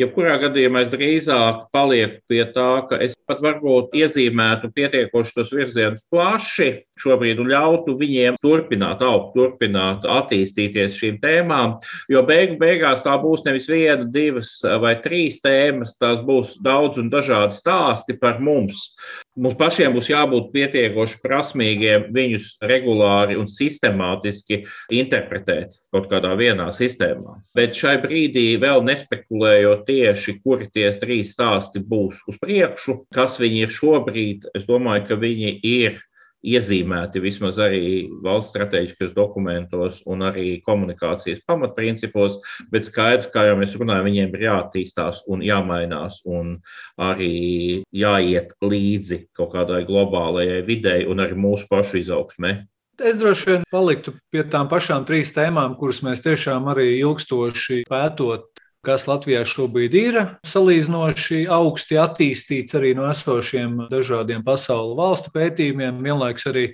Jebkurā 0.00 0.38
gadījumā 0.40 0.86
es 0.86 0.92
drīzāk 0.92 1.66
palieku 1.74 2.22
pie 2.32 2.44
tā, 2.54 2.68
ka 2.88 2.96
es 3.04 3.12
pat 3.28 3.42
varbūt 3.44 3.92
iezīmētu 3.96 4.70
pietiekoši 4.72 5.34
tos 5.36 5.52
virzienus 5.52 6.04
plaši 6.12 6.70
šobrīd 7.02 7.42
un 7.42 7.50
ļautu 7.52 7.96
viņiem 8.00 8.38
turpināt 8.42 9.02
augt, 9.04 9.34
turpināt 9.36 10.06
attīstīties 10.08 10.96
šīm 10.96 11.18
tēmām. 11.22 11.76
Jo 12.12 12.22
beigu 12.28 12.56
beigās 12.60 13.04
tā 13.04 13.18
būs 13.20 13.44
nevis 13.44 13.68
viena, 13.68 14.06
divas 14.14 14.54
vai 14.82 14.94
trīs 15.04 15.42
tēmas, 15.44 15.96
tās 16.00 16.22
būs 16.24 16.56
daudz 16.64 17.00
un 17.02 17.12
dažādi 17.12 17.58
stāsti 17.58 18.16
par 18.20 18.40
mums. 18.40 18.92
Mums 19.32 19.54
pašiem 19.56 19.94
būs 19.96 20.10
jābūt 20.10 20.50
pietiekoši 20.52 21.18
prasmīgiem 21.24 22.10
viņus 22.12 22.48
regulāri 22.68 23.38
un 23.40 23.46
sistemātiski 23.48 24.58
interpretēt 24.92 25.78
kaut 25.94 26.10
kādā 26.10 26.34
vienā 26.36 26.66
sistēmā. 26.76 27.38
Bet 27.56 27.72
šai 27.78 27.94
brīdī 28.02 28.44
vēl 28.60 28.84
nespekulējot 28.84 29.86
tieši, 29.88 30.36
kuri 30.44 30.68
tie 30.74 30.90
trīs 31.00 31.32
stāsti 31.32 31.80
būs 31.80 32.20
uz 32.28 32.36
priekšu, 32.44 32.98
kas 33.16 33.38
viņi 33.40 33.64
ir 33.64 33.72
šobrīd, 33.72 34.50
es 34.52 34.68
domāju, 34.68 35.08
ka 35.08 35.20
viņi 35.24 35.54
ir 35.64 35.96
iezīmēti 36.42 37.22
vismaz 37.22 37.58
arī 37.62 38.08
valsts 38.22 38.52
strateģiskajos 38.52 39.14
dokumentos 39.16 40.00
un 40.10 40.26
arī 40.26 40.56
komunikācijas 40.66 41.42
pamatprincipos, 41.46 42.40
bet 42.72 42.86
skaidrs, 42.88 43.30
kā 43.32 43.46
jau 43.48 43.56
mēs 43.60 43.76
runājam, 43.78 44.08
viņiem 44.10 44.34
ir 44.36 44.46
jāattīstās 44.48 45.22
un 45.30 45.44
jāmainās 45.46 46.22
un 46.26 46.56
arī 47.00 47.84
jāiet 47.94 48.52
līdzi 48.62 49.26
kaut 49.36 49.54
kādai 49.54 49.84
globālajai 49.88 50.60
videi 50.66 51.06
un 51.06 51.22
arī 51.22 51.38
mūsu 51.38 51.70
pašu 51.70 52.02
izaugsmē. 52.02 52.58
Es 53.00 53.16
droši 53.16 53.46
vien 53.48 53.62
paliktu 53.72 54.12
pie 54.30 54.42
tām 54.52 54.68
pašām 54.68 55.06
trīs 55.08 55.32
tēmām, 55.32 55.78
kuras 55.80 56.02
mēs 56.04 56.20
tiešām 56.22 56.68
arī 56.70 56.98
ilgstoši 57.00 57.86
pētot 57.88 58.51
kas 58.86 59.06
Latvijā 59.06 59.44
šobrīd 59.46 59.92
ir 59.94 60.16
salīdzinoši 60.48 61.44
augsti 61.54 62.00
attīstīts 62.02 62.74
arī 62.78 62.96
no 62.98 63.06
esošiem 63.10 63.84
dažādiem 63.92 64.42
pasaules 64.46 64.98
valstu 64.98 65.30
pētījumiem, 65.34 66.00
vienlaikus 66.02 66.48
arī 66.50 66.64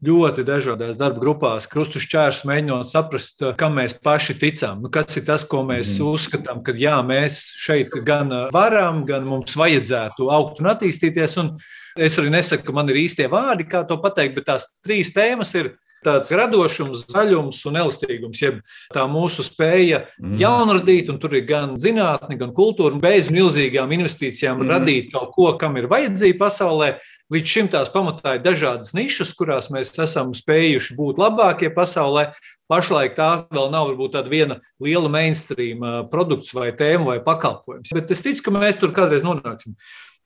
ļoti 0.00 0.44
dažādās 0.48 0.96
darba 0.96 1.20
grupās, 1.20 1.66
krustušķērs, 1.68 2.46
mēģinot 2.48 2.88
saprast, 2.88 3.44
kam 3.60 3.76
mēs 3.76 3.92
paši 4.00 4.38
ticam. 4.40 4.80
Nu, 4.80 4.88
kas 4.92 5.18
ir 5.20 5.26
tas, 5.26 5.44
ko 5.44 5.60
mēs 5.68 5.92
mm. 5.98 6.08
uzskatām, 6.08 6.62
ka 6.64 6.72
jā, 6.80 6.96
mēs 7.04 7.42
šeit 7.60 7.92
gan 8.06 8.32
varam, 8.54 9.04
gan 9.08 9.28
mums 9.28 9.58
vajadzētu 9.60 10.30
augt 10.32 10.62
un 10.64 10.70
attīstīties. 10.72 11.36
Un 11.42 11.52
es 12.00 12.16
arī 12.16 12.32
nesaku, 12.32 12.70
ka 12.70 12.76
man 12.80 12.88
ir 12.88 13.02
īstie 13.02 13.28
vārdi, 13.28 13.68
kā 13.68 13.84
to 13.84 14.00
pateikt, 14.00 14.38
bet 14.40 14.48
tās 14.48 14.70
trīs 14.80 15.12
tēmas 15.12 15.52
ir 15.60 15.74
tāds 16.04 16.32
radošums, 16.36 17.04
zaļums 17.10 17.60
un 17.68 17.78
elastīgums, 17.82 18.40
jeb 18.40 18.60
tā 18.94 19.06
mūsu 19.10 19.44
spēja 19.46 20.04
mm. 20.18 20.36
jaunradīt, 20.40 21.10
un 21.12 21.20
tur 21.22 21.36
ir 21.36 21.46
gan 21.48 21.76
zinātne, 21.80 22.38
gan 22.40 22.54
kultūra, 22.56 22.98
bez 23.00 23.30
milzīgām 23.32 23.92
investīcijām 23.96 24.62
mm. 24.62 24.74
radīt 24.74 25.10
kaut 25.14 25.34
ko, 25.36 25.50
kam 25.60 25.78
ir 25.80 25.90
vajadzība 25.90 26.46
pasaulē. 26.46 26.94
Līdz 27.30 27.46
šim 27.46 27.68
tās 27.70 27.90
pamatā 27.94 28.34
ir 28.36 28.42
dažādas 28.42 28.90
nišas, 28.96 29.30
kurās 29.38 29.68
mēs 29.70 29.92
esam 30.02 30.32
spējuši 30.34 30.96
būt 30.98 31.20
labākie 31.22 31.70
pasaulē. 31.70 32.32
Pašlaik 32.70 33.14
tā 33.14 33.28
vēl 33.54 33.70
nav 33.70 33.92
varbūt 33.92 34.16
tāda 34.16 34.32
viena 34.32 34.56
liela 34.82 35.10
mainstream 35.10 35.84
produkts 36.10 36.50
vai 36.56 36.72
tēma 36.74 37.12
vai 37.12 37.18
pakalpojums. 37.22 37.94
Bet 37.94 38.10
es 38.10 38.24
ticu, 38.26 38.48
ka 38.48 38.54
mēs 38.56 38.80
tur 38.82 38.90
kādreiz 38.96 39.22
nonāksim. 39.26 39.76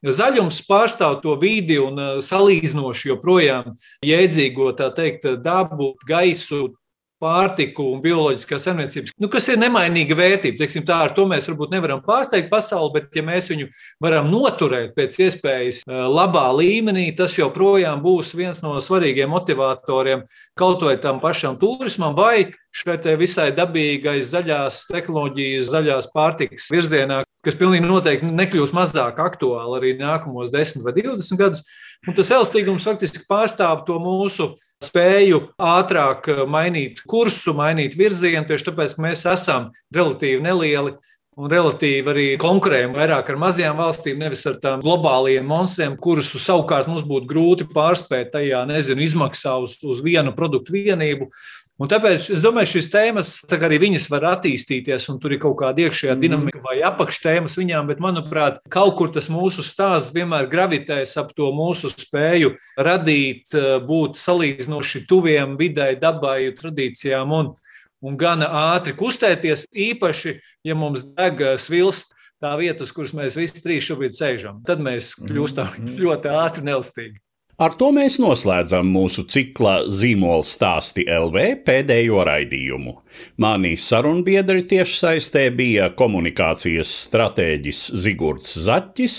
Zaļums 0.05 0.61
pārstāv 0.69 1.19
to 1.23 1.35
vidi 1.41 1.79
un 1.81 1.99
uh, 1.99 2.15
salīdzinoši 2.21 3.09
joprojām 3.13 3.75
jēdzīgo 4.05 4.73
teikt, 4.77 5.25
dabu, 5.41 5.93
gaisu, 6.05 6.75
pārtiku 7.21 7.85
un 7.93 8.01
bioloģiskās 8.03 8.65
saimniecības, 8.67 9.13
nu, 9.21 9.29
kas 9.31 9.47
ir 9.51 9.59
nemainīga 9.61 10.17
vērtība. 10.19 10.59
Teiksim, 10.59 10.83
tā 10.87 10.97
ar 11.05 11.13
to 11.15 11.25
mēs 11.29 11.47
varbūt 11.49 11.71
nevaram 11.73 12.01
pārsteigt 12.05 12.49
pasauli, 12.51 12.91
bet 12.97 13.15
ja 13.15 13.23
mēs 13.25 13.47
viņu 13.51 13.69
varam 14.03 14.27
noturēt 14.31 14.95
pēc 14.97 15.17
iespējas 15.25 15.81
uh, 15.87 16.05
labā 16.11 16.47
līmenī, 16.57 17.07
tas 17.17 17.37
joprojām 17.39 18.03
būs 18.03 18.35
viens 18.37 18.61
no 18.65 18.75
svarīgiem 18.83 19.31
motivatoriem 19.31 20.25
kaut 20.59 20.83
vai 20.85 20.97
tam 21.01 21.21
pašam 21.23 21.57
turismam 21.61 22.15
vai 22.17 22.51
šai 22.75 23.15
visai 23.15 23.49
dabīgais 23.55 24.33
zaļās 24.33 24.83
tehnoloģijas, 24.89 25.69
zaļās 25.71 26.09
pārtikas 26.11 26.67
virzienā, 26.73 27.21
kas 27.45 27.57
pilnīgi 27.59 27.85
noteikti 27.85 28.29
nekļūs 28.29 28.73
mazāk 28.75 29.19
aktuāli 29.21 29.79
arī 29.79 29.95
nākamos 29.99 30.51
10 30.53 30.83
vai 30.85 30.93
20 30.97 31.39
gadus. 31.39 31.65
Un 32.05 32.13
tas 32.17 32.29
elastīgums 32.33 32.85
faktiski 32.85 33.23
pārstāv 33.29 33.85
to 33.87 33.97
mūsu 34.01 34.51
spēju 34.83 35.41
ātrāk 35.61 36.27
mainīt 36.49 37.01
kursu, 37.09 37.55
mainīt 37.57 37.97
virzienu, 37.97 38.45
tieši 38.49 38.69
tāpēc, 38.69 38.95
ka 38.95 39.05
mēs 39.07 39.25
esam 39.31 39.71
relatīvi 39.95 40.43
nelieli. 40.45 40.97
Un 41.35 41.49
relatīvi 41.51 42.07
arī 42.07 42.25
konkurējam 42.39 42.93
vairāk 42.95 43.27
ar 43.33 43.39
mazajām 43.41 43.75
valstīm, 43.75 44.21
nevis 44.23 44.45
ar 44.47 44.55
tām 44.63 44.79
globālajiem 44.85 45.43
monstriem, 45.43 45.97
kurus 45.99 46.29
savukārt 46.39 46.87
mums 46.87 47.03
būtu 47.03 47.27
grūti 47.27 47.67
pārspēt 47.73 48.29
tajā, 48.37 48.61
nezinu, 48.69 49.03
izmaksā 49.03 49.57
uz, 49.59 49.73
uz 49.83 49.99
vienu 50.05 50.31
produktu 50.37 50.77
vienību. 50.77 51.27
Un 51.75 51.89
tāpēc 51.91 52.29
es 52.31 52.39
domāju, 52.39 52.69
šīs 52.77 52.85
tēmas 52.87 53.29
arī 53.51 53.81
viņas 53.83 54.05
var 54.07 54.23
attīstīties, 54.29 55.09
un 55.11 55.17
tur 55.19 55.33
ir 55.35 55.41
kaut 55.43 55.57
kāda 55.59 55.83
iekšējā 55.83 56.13
mhm. 56.13 56.21
dinamika 56.23 56.61
vai 56.63 56.77
apakštēmas 56.87 57.57
viņām, 57.59 57.89
bet, 57.89 57.99
manuprāt, 58.03 58.61
kaut 58.71 58.95
kur 58.95 59.11
tas 59.11 59.27
mūsu 59.31 59.65
stāsts 59.65 60.15
vienmēr 60.15 60.47
gravitēs 60.51 61.17
ap 61.19 61.33
to 61.35 61.49
mūsu 61.55 61.91
spēju 61.91 62.53
radīt, 62.79 63.51
eh, 63.51 63.75
būt 63.83 64.15
salīdzinoši 64.21 65.03
tuviem 65.09 65.57
videi, 65.59 65.99
dabai, 65.99 66.53
tradīcijām 66.55 67.35
un, 67.35 67.51
un 67.99 68.15
gana 68.23 68.47
ātri 68.71 68.95
kustēties, 68.95 69.67
īpaši, 69.75 70.37
ja 70.63 70.79
mums 70.79 71.03
deg 71.19 71.43
eh, 71.43 71.57
svilst 71.59 72.15
tā 72.39 72.55
vietas, 72.61 72.95
kuras 72.95 73.11
mēs 73.17 73.35
visi 73.35 73.59
trīs 73.59 73.83
šobrīd 73.83 74.15
sēžam. 74.15 74.63
Tad 74.63 74.79
mēs 74.79 75.11
mhm. 75.17 75.27
kļūstam 75.27 75.93
ļoti 75.99 76.35
ātri 76.39 76.67
nelstīgi. 76.71 77.19
Ar 77.55 77.71
to 77.79 77.87
mēs 77.95 78.17
noslēdzam 78.19 78.89
mūsu 78.91 79.23
cikla 79.31 79.85
zīmola 79.87 80.43
stāsti 80.43 81.05
LV 81.07 81.43
pēdējo 81.63 82.25
raidījumu. 82.27 82.91
Mani 83.39 83.77
sarunbiedri 83.79 84.65
tiešsaistē 84.67 85.45
bija 85.55 85.87
komunikācijas 85.95 86.91
stratēģis 87.05 87.79
Zigurds 88.03 88.57
Zaķis 88.65 89.15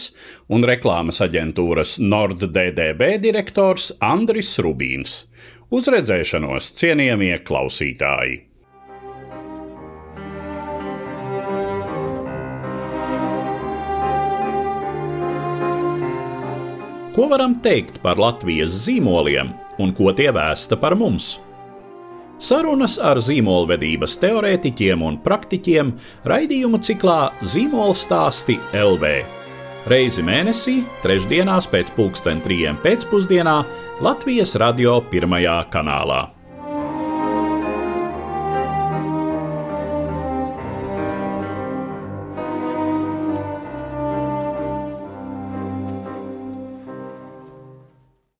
un 0.52 0.68
reklāmas 0.68 1.22
aģentūras 1.24 1.96
NordDDB 2.04 3.14
direktors 3.24 3.94
Andris 4.04 4.52
Rubīns. 4.60 5.22
Uz 5.72 5.88
redzēšanos, 5.96 6.74
cienījamie 6.76 7.38
klausītāji! 7.48 8.42
Ko 17.16 17.30
varam 17.32 17.54
teikt 17.64 18.02
par 18.04 18.18
Latvijas 18.20 18.74
zīmoliem 18.84 19.48
un 19.80 19.94
ko 19.96 20.10
tie 20.12 20.28
vēsta 20.36 20.76
par 20.76 20.92
mums? 21.00 21.38
Sarunas 22.36 22.98
ar 23.00 23.16
zīmolvedības 23.24 24.18
teorētiķiem 24.20 25.00
un 25.00 25.16
praktiķiem 25.24 25.94
raidījumu 26.28 26.82
ciklā 26.84 27.32
Zīmola 27.40 27.96
stāsti 27.96 28.58
LV. 28.76 29.14
Reizi 29.88 30.28
mēnesī, 30.28 30.82
trešdienās 31.00 31.72
pēc 31.72 31.96
pulksten 31.96 32.44
trijiem 32.44 32.76
pēcpusdienā 32.84 33.58
Latvijas 34.04 34.52
radio 34.60 34.98
pirmajā 35.08 35.62
kanālā. 35.72 36.26